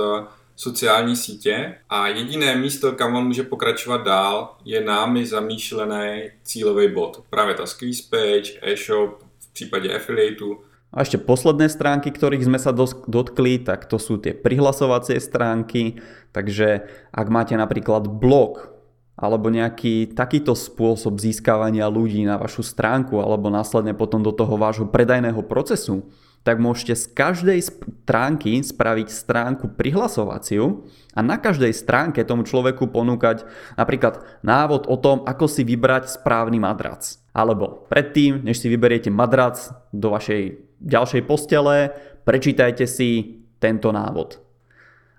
sociální 0.57 1.17
sítě 1.17 1.75
a 1.91 2.09
jediné 2.09 2.57
místo, 2.57 2.93
kam 2.93 3.17
on 3.17 3.27
může 3.27 3.43
pokračovat 3.43 4.05
dál, 4.05 4.57
je 4.65 4.81
námi 4.81 5.27
zamýšlený 5.27 6.31
cílový 6.43 6.89
bod. 6.89 7.25
Právě 7.31 7.55
ta 7.55 7.67
squeeze 7.67 8.03
page, 8.11 8.53
e-shop, 8.63 9.30
v 9.51 9.53
případě 9.53 9.95
affiliateu. 9.95 10.57
A 10.91 11.07
ešte 11.07 11.23
posledné 11.23 11.71
stránky, 11.71 12.11
ktorých 12.11 12.51
sme 12.51 12.59
sa 12.59 12.75
dotkli, 13.07 13.63
tak 13.63 13.87
to 13.87 13.95
sú 14.03 14.19
tie 14.19 14.35
prihlasovacie 14.35 15.23
stránky. 15.23 16.03
Takže 16.35 16.83
ak 17.15 17.27
máte 17.31 17.55
napríklad 17.55 18.11
blog 18.11 18.75
alebo 19.15 19.55
nejaký 19.55 20.11
takýto 20.19 20.59
spôsob 20.59 21.23
získavania 21.23 21.87
ľudí 21.87 22.27
na 22.27 22.43
vašu 22.43 22.67
stránku 22.67 23.23
alebo 23.23 23.55
následne 23.55 23.95
potom 23.95 24.25
do 24.25 24.35
toho 24.35 24.59
vášho 24.59 24.91
predajného 24.91 25.39
procesu, 25.47 26.11
tak 26.41 26.57
môžete 26.57 26.97
z 26.97 27.05
každej 27.13 27.59
stránky 27.61 28.57
spraviť 28.65 29.09
stránku 29.13 29.77
prihlasovaciu 29.77 30.89
a 31.13 31.21
na 31.21 31.37
každej 31.37 31.73
stránke 31.77 32.25
tomu 32.25 32.49
človeku 32.49 32.89
ponúkať 32.89 33.45
napríklad 33.77 34.25
návod 34.41 34.89
o 34.89 34.97
tom, 34.97 35.23
ako 35.29 35.45
si 35.47 35.63
vybrať 35.69 36.09
správny 36.21 36.57
madrac. 36.57 37.21
Alebo 37.37 37.87
predtým, 37.87 38.43
než 38.43 38.59
si 38.59 38.73
vyberiete 38.73 39.13
madrac 39.13 39.61
do 39.93 40.11
vašej 40.11 40.73
ďalšej 40.81 41.23
postele, 41.29 41.93
prečítajte 42.25 42.89
si 42.89 43.41
tento 43.61 43.93
návod. 43.93 44.50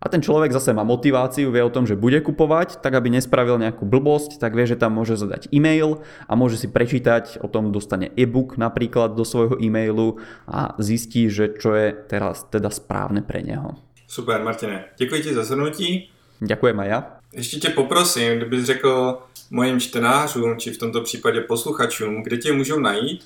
A 0.01 0.09
ten 0.09 0.17
človek 0.17 0.49
zase 0.49 0.73
má 0.73 0.81
motiváciu, 0.81 1.53
vie 1.53 1.61
o 1.61 1.69
tom, 1.69 1.85
že 1.85 1.93
bude 1.93 2.17
kupovať, 2.25 2.81
tak 2.81 2.97
aby 2.97 3.13
nespravil 3.13 3.61
nejakú 3.61 3.85
blbosť, 3.85 4.41
tak 4.41 4.57
vie, 4.57 4.65
že 4.65 4.73
tam 4.73 4.97
môže 4.97 5.13
zadať 5.13 5.53
e-mail 5.53 6.01
a 6.25 6.33
môže 6.33 6.57
si 6.57 6.65
prečítať, 6.65 7.37
o 7.37 7.47
tom 7.47 7.69
dostane 7.69 8.09
e-book 8.17 8.57
napríklad 8.57 9.13
do 9.13 9.21
svojho 9.21 9.61
e-mailu 9.61 10.17
a 10.49 10.73
zistí, 10.81 11.29
že 11.29 11.53
čo 11.53 11.77
je 11.77 11.93
teraz 11.93 12.49
teda 12.49 12.73
správne 12.73 13.21
pre 13.21 13.45
neho. 13.45 13.77
Super, 14.09 14.41
Martine. 14.41 14.89
Děkuji 14.97 15.21
ti 15.21 15.33
za 15.33 15.43
zhrnutí. 15.43 16.09
Ďakujem 16.41 16.79
aj 16.79 16.89
ja. 16.89 16.99
Ještě 17.33 17.57
tě 17.57 17.69
poprosím, 17.69 18.37
kdybys 18.37 18.65
řekl 18.65 19.17
mojim 19.51 19.79
čtenářům, 19.79 20.57
či 20.57 20.71
v 20.71 20.77
tomto 20.77 21.01
případě 21.01 21.41
posluchačům, 21.41 22.23
kde 22.23 22.37
tě 22.37 22.53
můžou 22.53 22.79
najít. 22.79 23.25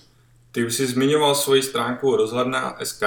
Ty 0.52 0.66
už 0.66 0.74
jsi 0.74 0.88
zmiňoval 0.88 1.36
svoji 1.36 1.62
stránku 1.62 2.16
rozhledna 2.16 2.78
SK, 2.84 3.04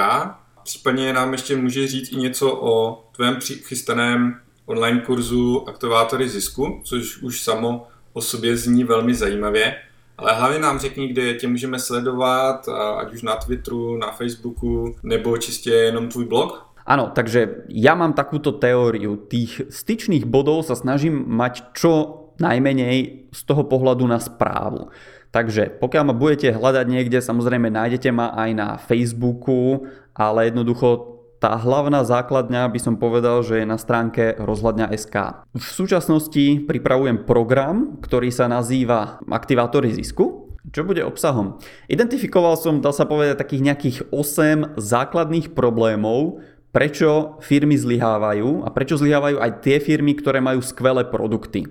Případně 0.69 1.13
nám 1.13 1.33
ještě 1.33 1.57
může 1.57 1.87
říct 1.87 2.13
i 2.13 2.17
něco 2.17 2.53
o 2.61 3.05
tvém 3.17 3.41
chystaném 3.41 4.41
online 4.67 5.01
kurzu 5.01 5.69
Aktivátory 5.69 6.29
zisku, 6.29 6.81
což 6.85 7.23
už 7.23 7.43
samo 7.43 7.87
o 8.13 8.21
sobě 8.21 8.57
zní 8.57 8.85
velmi 8.85 9.15
zajímavě. 9.15 9.75
Ale 10.19 10.35
hlavně 10.35 10.59
nám 10.59 10.79
řekni, 10.79 11.09
kde 11.09 11.35
tě 11.35 11.49
můžeme 11.49 11.79
sledovat, 11.79 12.69
ať 12.99 13.13
už 13.13 13.23
na 13.23 13.37
Twitteru, 13.37 13.97
na 13.97 14.11
Facebooku, 14.11 14.97
nebo 15.03 15.37
čistě 15.37 15.71
jenom 15.71 16.09
tvůj 16.09 16.25
blog. 16.25 16.65
Áno, 16.89 17.13
takže 17.13 17.69
ja 17.69 17.97
mám 17.97 18.13
takúto 18.13 18.53
teóriu. 18.53 19.17
Tých 19.17 19.73
styčných 19.73 20.29
bodov 20.29 20.69
sa 20.69 20.77
snažím 20.77 21.25
mať 21.29 21.77
čo 21.77 21.93
najmenej 22.41 23.29
z 23.29 23.41
toho 23.45 23.65
pohľadu 23.65 24.05
na 24.09 24.21
správu. 24.21 24.89
Takže 25.29 25.77
pokiaľ 25.77 26.03
ma 26.09 26.15
budete 26.17 26.57
hľadať 26.57 26.87
niekde, 26.89 27.21
samozrejme 27.21 27.69
nájdete 27.69 28.09
ma 28.13 28.33
aj 28.33 28.51
na 28.57 28.69
Facebooku, 28.81 29.85
ale 30.17 30.49
jednoducho 30.49 31.21
tá 31.39 31.55
hlavná 31.55 32.03
základňa 32.03 32.67
by 32.67 32.81
som 32.83 32.99
povedal, 32.99 33.47
že 33.47 33.63
je 33.63 33.67
na 33.69 33.79
stránke 33.79 34.35
rozhľadňa 34.43 34.91
SK. 34.99 35.17
V 35.55 35.63
súčasnosti 35.63 36.67
pripravujem 36.67 37.23
program, 37.23 38.03
ktorý 38.03 38.35
sa 38.35 38.51
nazýva 38.51 39.23
Aktivátory 39.31 39.95
zisku. 39.95 40.51
Čo 40.69 40.83
bude 40.85 41.07
obsahom? 41.07 41.63
Identifikoval 41.87 42.59
som, 42.59 42.83
dal 42.83 42.93
sa 42.93 43.07
povedať, 43.07 43.39
takých 43.39 43.65
nejakých 43.71 43.99
8 44.11 44.77
základných 44.77 45.55
problémov, 45.55 46.43
prečo 46.75 47.41
firmy 47.41 47.79
zlyhávajú 47.79 48.67
a 48.67 48.69
prečo 48.75 49.01
zlyhávajú 49.01 49.41
aj 49.41 49.65
tie 49.65 49.81
firmy, 49.81 50.19
ktoré 50.19 50.43
majú 50.43 50.61
skvelé 50.61 51.07
produkty. 51.09 51.65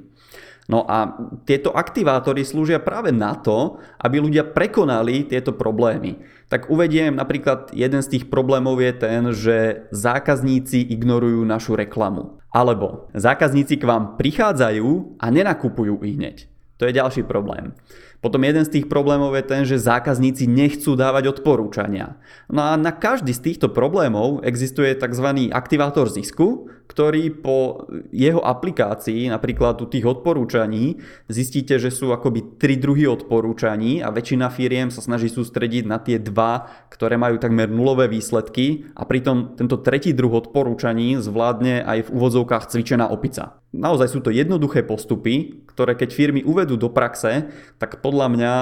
No 0.67 0.83
a 0.83 1.15
tieto 1.47 1.71
aktivátory 1.71 2.43
slúžia 2.43 2.83
práve 2.83 3.15
na 3.15 3.39
to, 3.39 3.79
aby 4.03 4.19
ľudia 4.19 4.43
prekonali 4.43 5.23
tieto 5.23 5.55
problémy. 5.55 6.19
Tak 6.51 6.67
uvediem 6.67 7.15
napríklad, 7.15 7.71
jeden 7.71 8.03
z 8.03 8.11
tých 8.19 8.25
problémov 8.27 8.83
je 8.83 8.91
ten, 8.91 9.21
že 9.31 9.87
zákazníci 9.95 10.91
ignorujú 10.91 11.47
našu 11.47 11.79
reklamu. 11.79 12.43
Alebo 12.51 13.07
zákazníci 13.15 13.79
k 13.79 13.87
vám 13.87 14.19
prichádzajú 14.19 15.19
a 15.23 15.25
nenakupujú 15.31 16.03
ich 16.03 16.19
hneď. 16.19 16.37
To 16.77 16.85
je 16.85 16.93
ďalší 16.93 17.23
problém. 17.23 17.73
Potom 18.17 18.41
jeden 18.41 18.65
z 18.65 18.73
tých 18.79 18.85
problémov 18.89 19.37
je 19.37 19.45
ten, 19.45 19.61
že 19.61 19.77
zákazníci 19.77 20.49
nechcú 20.49 20.97
dávať 20.97 21.37
odporúčania. 21.37 22.17
No 22.49 22.65
a 22.65 22.73
na 22.73 22.89
každý 22.89 23.29
z 23.31 23.53
týchto 23.53 23.69
problémov 23.69 24.41
existuje 24.41 24.97
tzv. 24.97 25.53
aktivátor 25.53 26.09
zisku, 26.09 26.65
ktorý 26.87 27.29
po 27.43 27.85
jeho 28.09 28.39
aplikácii, 28.41 29.27
napríklad 29.29 29.77
u 29.83 29.85
tých 29.85 30.07
odporúčaní, 30.07 30.97
zistíte, 31.27 31.77
že 31.77 31.91
sú 31.91 32.15
akoby 32.15 32.57
tri 32.57 32.79
druhy 32.79 33.05
odporúčaní 33.05 33.99
a 34.01 34.09
väčšina 34.09 34.47
firiem 34.49 34.89
sa 34.89 35.03
snaží 35.03 35.27
sústrediť 35.27 35.83
na 35.85 35.99
tie 35.99 36.17
dva, 36.17 36.65
ktoré 36.89 37.19
majú 37.19 37.37
takmer 37.37 37.67
nulové 37.67 38.07
výsledky 38.07 38.87
a 38.95 39.03
pritom 39.03 39.59
tento 39.59 39.83
tretí 39.83 40.15
druh 40.15 40.31
odporúčaní 40.31 41.19
zvládne 41.19 41.83
aj 41.83 42.07
v 42.07 42.13
úvodzovkách 42.15 42.71
cvičená 42.71 43.11
opica. 43.11 43.59
Naozaj 43.75 44.07
sú 44.07 44.19
to 44.23 44.31
jednoduché 44.31 44.87
postupy, 44.87 45.67
ktoré 45.67 45.93
keď 45.93 46.09
firmy 46.15 46.41
uvedú 46.41 46.79
do 46.79 46.89
praxe, 46.89 47.51
tak 47.77 47.99
podľa 48.07 48.27
mňa 48.31 48.53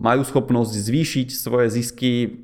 majú 0.00 0.24
schopnosť 0.24 0.72
zvýšiť 0.72 1.28
svoje 1.36 1.68
zisky 1.68 2.40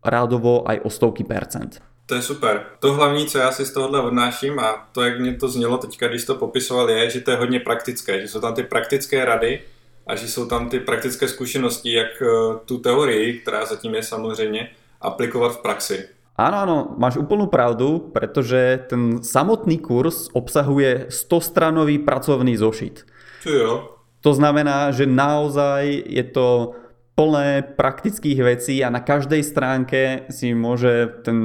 rádovo 0.00 0.64
aj 0.64 0.80
o 0.80 0.88
stovky 0.88 1.20
percent. 1.28 1.84
To 2.06 2.14
je 2.14 2.22
super. 2.22 2.64
To 2.80 2.94
hlavní, 2.94 3.26
co 3.26 3.38
já 3.38 3.52
si 3.52 3.66
z 3.66 3.72
tohohle 3.72 4.00
odnáším 4.00 4.58
a 4.58 4.88
to, 4.92 5.02
jak 5.02 5.20
mě 5.20 5.34
to 5.34 5.48
znělo 5.48 5.78
teďka, 5.78 6.08
když 6.08 6.24
to 6.24 6.34
popisoval, 6.34 6.90
je, 6.90 7.10
že 7.10 7.20
to 7.20 7.30
je 7.30 7.36
hodně 7.36 7.60
praktické, 7.60 8.20
že 8.20 8.28
jsou 8.28 8.40
tam 8.40 8.54
ty 8.54 8.62
praktické 8.62 9.24
rady 9.24 9.60
a 10.06 10.16
že 10.16 10.28
jsou 10.28 10.46
tam 10.46 10.68
ty 10.68 10.80
praktické 10.80 11.28
zkušenosti, 11.28 11.92
jak 11.92 12.22
eh, 12.22 12.28
tu 12.64 12.78
teorii, 12.78 13.40
která 13.40 13.66
zatím 13.66 13.94
je 13.94 14.02
samozřejmě, 14.02 14.68
aplikovat 15.00 15.58
v 15.58 15.62
praxi. 15.62 16.08
Áno, 16.36 16.56
áno, 16.68 16.76
máš 17.00 17.16
úplnú 17.16 17.48
pravdu, 17.48 18.12
pretože 18.12 18.92
ten 18.92 19.24
samotný 19.24 19.80
kurz 19.80 20.28
obsahuje 20.36 21.08
100-stranový 21.08 22.04
pracovný 22.04 22.60
zošit. 22.60 23.08
Čo 23.40 23.50
jo? 23.50 23.95
To 24.26 24.34
znamená, 24.34 24.90
že 24.90 25.06
naozaj 25.06 26.02
je 26.02 26.24
to 26.26 26.74
plné 27.16 27.62
praktických 27.78 28.38
vecí 28.44 28.82
a 28.84 28.92
na 28.92 29.00
každej 29.00 29.40
stránke 29.40 30.28
si 30.28 30.52
môže 30.52 31.22
ten 31.24 31.38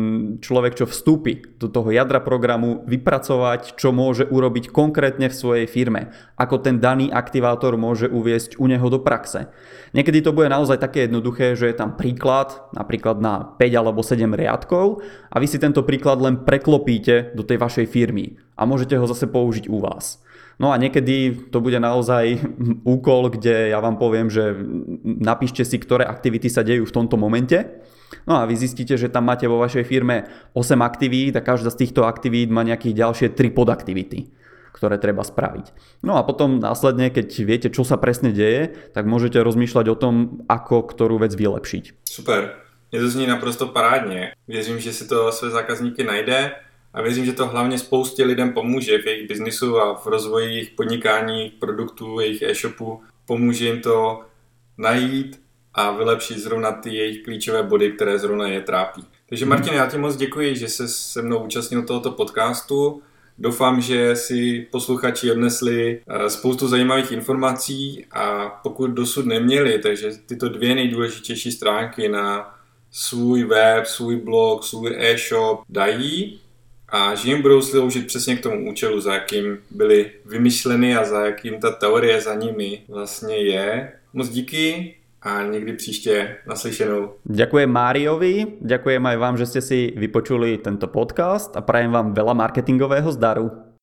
človek, 0.43 0.81
čo 0.81 0.89
vstúpi 0.89 1.45
do 1.61 1.71
toho 1.71 1.93
jadra 1.93 2.19
programu, 2.19 2.83
vypracovať, 2.89 3.79
čo 3.79 3.95
môže 3.95 4.27
urobiť 4.27 4.73
konkrétne 4.73 5.29
v 5.29 5.37
svojej 5.37 5.67
firme. 5.69 6.11
Ako 6.35 6.59
ten 6.59 6.81
daný 6.81 7.07
aktivátor 7.07 7.79
môže 7.79 8.11
uviesť 8.11 8.59
u 8.59 8.67
neho 8.67 8.83
do 8.89 8.99
praxe. 8.99 9.47
Niekedy 9.95 10.25
to 10.25 10.35
bude 10.35 10.49
naozaj 10.51 10.81
také 10.81 11.05
jednoduché, 11.07 11.53
že 11.55 11.69
je 11.69 11.77
tam 11.77 11.95
príklad, 11.95 12.65
napríklad 12.75 13.23
na 13.23 13.55
5 13.55 13.79
alebo 13.79 14.03
7 14.03 14.27
riadkov 14.27 15.05
a 15.31 15.39
vy 15.39 15.47
si 15.47 15.55
tento 15.55 15.87
príklad 15.87 16.19
len 16.19 16.43
preklopíte 16.43 17.31
do 17.31 17.47
tej 17.47 17.61
vašej 17.61 17.87
firmy 17.87 18.35
a 18.57 18.67
môžete 18.67 18.99
ho 18.99 19.05
zase 19.07 19.29
použiť 19.29 19.69
u 19.69 19.79
vás. 19.79 20.19
No 20.59 20.71
a 20.73 20.79
niekedy 20.79 21.47
to 21.53 21.63
bude 21.63 21.79
naozaj 21.79 22.41
úkol, 22.95 23.31
kde 23.31 23.71
ja 23.71 23.79
vám 23.79 23.95
poviem, 23.95 24.27
že 24.27 24.57
napíšte 25.03 25.63
si, 25.63 25.77
ktoré 25.79 26.03
aktivity 26.03 26.49
sa 26.49 26.65
dejú 26.65 26.87
v 26.87 26.95
tomto 26.95 27.15
momente. 27.15 27.83
No 28.27 28.35
a 28.35 28.43
vy 28.43 28.59
zistíte, 28.59 28.99
že 28.99 29.07
tam 29.07 29.31
máte 29.31 29.47
vo 29.47 29.61
vašej 29.63 29.87
firme 29.87 30.27
8 30.51 30.83
aktivít 30.83 31.39
a 31.39 31.45
každá 31.45 31.71
z 31.71 31.87
týchto 31.87 32.03
aktivít 32.03 32.51
má 32.51 32.65
nejakých 32.67 32.97
ďalšie 32.97 33.27
3 33.37 33.51
podaktivity 33.55 34.41
ktoré 34.71 34.97
treba 34.97 35.21
spraviť. 35.21 35.99
No 36.01 36.15
a 36.17 36.25
potom 36.25 36.57
následne, 36.57 37.11
keď 37.11 37.27
viete, 37.43 37.67
čo 37.69 37.83
sa 37.83 37.99
presne 37.99 38.31
deje, 38.31 38.71
tak 38.95 39.03
môžete 39.05 39.37
rozmýšľať 39.37 39.85
o 39.91 39.99
tom, 39.99 40.41
ako 40.47 40.87
ktorú 40.89 41.21
vec 41.21 41.35
vylepšiť. 41.35 42.07
Super. 42.07 42.71
Mně 42.91 42.99
to 42.99 43.09
zní 43.09 43.27
naprosto 43.27 43.67
parádně. 43.67 44.33
Věřím, 44.47 44.79
že 44.79 44.93
si 44.93 45.07
to 45.07 45.31
své 45.31 45.49
zákazníky 45.49 46.03
najde 46.03 46.51
a 46.93 47.01
věřím, 47.01 47.25
že 47.25 47.33
to 47.33 47.47
hlavně 47.47 47.79
spoustě 47.79 48.25
lidem 48.25 48.53
pomůže 48.53 48.97
v 48.97 49.05
jejich 49.05 49.27
biznisu 49.27 49.79
a 49.79 49.93
v 49.93 50.05
rozvoji 50.07 50.45
jejich 50.45 50.69
podnikání, 50.69 51.49
produktů, 51.59 52.19
jejich 52.19 52.41
e-shopu. 52.41 53.01
Pomůže 53.25 53.65
jim 53.65 53.81
to 53.81 54.21
najít 54.77 55.41
a 55.73 55.91
vylepšit 55.91 56.39
zrovna 56.39 56.71
ty 56.71 56.95
jejich 56.95 57.23
klíčové 57.23 57.63
body, 57.63 57.91
které 57.91 58.19
zrovna 58.19 58.47
je 58.47 58.61
trápí. 58.61 59.03
Takže 59.29 59.45
Martin, 59.45 59.73
já 59.73 59.89
ti 59.89 59.97
moc 59.97 60.15
děkuji, 60.15 60.55
že 60.55 60.69
se 60.69 60.87
se 60.87 61.21
mnou 61.21 61.43
účastnil 61.43 61.83
tohoto 61.83 62.11
podcastu. 62.11 63.01
Doufám, 63.37 63.81
že 63.81 64.15
si 64.15 64.67
posluchači 64.71 65.31
odnesli 65.31 66.01
eh, 66.07 66.29
spoustu 66.29 66.67
zajímavých 66.67 67.11
informací 67.11 68.05
a 68.11 68.49
pokud 68.63 68.87
dosud 68.87 69.25
neměli, 69.25 69.79
takže 69.79 70.11
tyto 70.25 70.49
dvě 70.49 70.75
nejdůležitější 70.75 71.51
stránky 71.51 72.09
na 72.09 72.55
svůj 72.91 73.43
web, 73.43 73.85
svůj 73.85 74.15
blog, 74.15 74.63
svůj 74.63 74.95
e-shop 74.97 75.61
dají, 75.69 76.40
a 76.91 77.15
že 77.15 77.29
jim 77.29 77.41
budou 77.41 77.61
sloužit 77.61 78.07
přesně 78.07 78.35
k 78.35 78.43
tomu 78.43 78.69
účelu, 78.69 79.01
za 79.01 79.13
jakým 79.13 79.57
byly 79.71 80.11
vymyšleny 80.25 80.95
a 80.95 81.05
za 81.05 81.25
jakým 81.25 81.59
ta 81.59 81.71
teorie 81.71 82.21
za 82.21 82.35
nimi 82.35 82.81
vlastně 82.89 83.35
je. 83.37 83.91
Moc 84.13 84.29
díky 84.29 84.95
a 85.21 85.43
někdy 85.43 85.73
příště 85.73 86.37
naslyšenou. 86.47 87.13
Ďakujem 87.25 87.69
Máriovi, 87.69 88.57
ďakujem 88.61 89.05
aj 89.05 89.17
vám, 89.21 89.35
že 89.37 89.45
ste 89.45 89.61
si 89.61 89.79
vypočuli 89.93 90.57
tento 90.57 90.89
podcast 90.89 91.53
a 91.53 91.61
prajem 91.61 91.93
vám 91.93 92.17
veľa 92.17 92.33
marketingového 92.33 93.11
zdaru. 93.13 93.70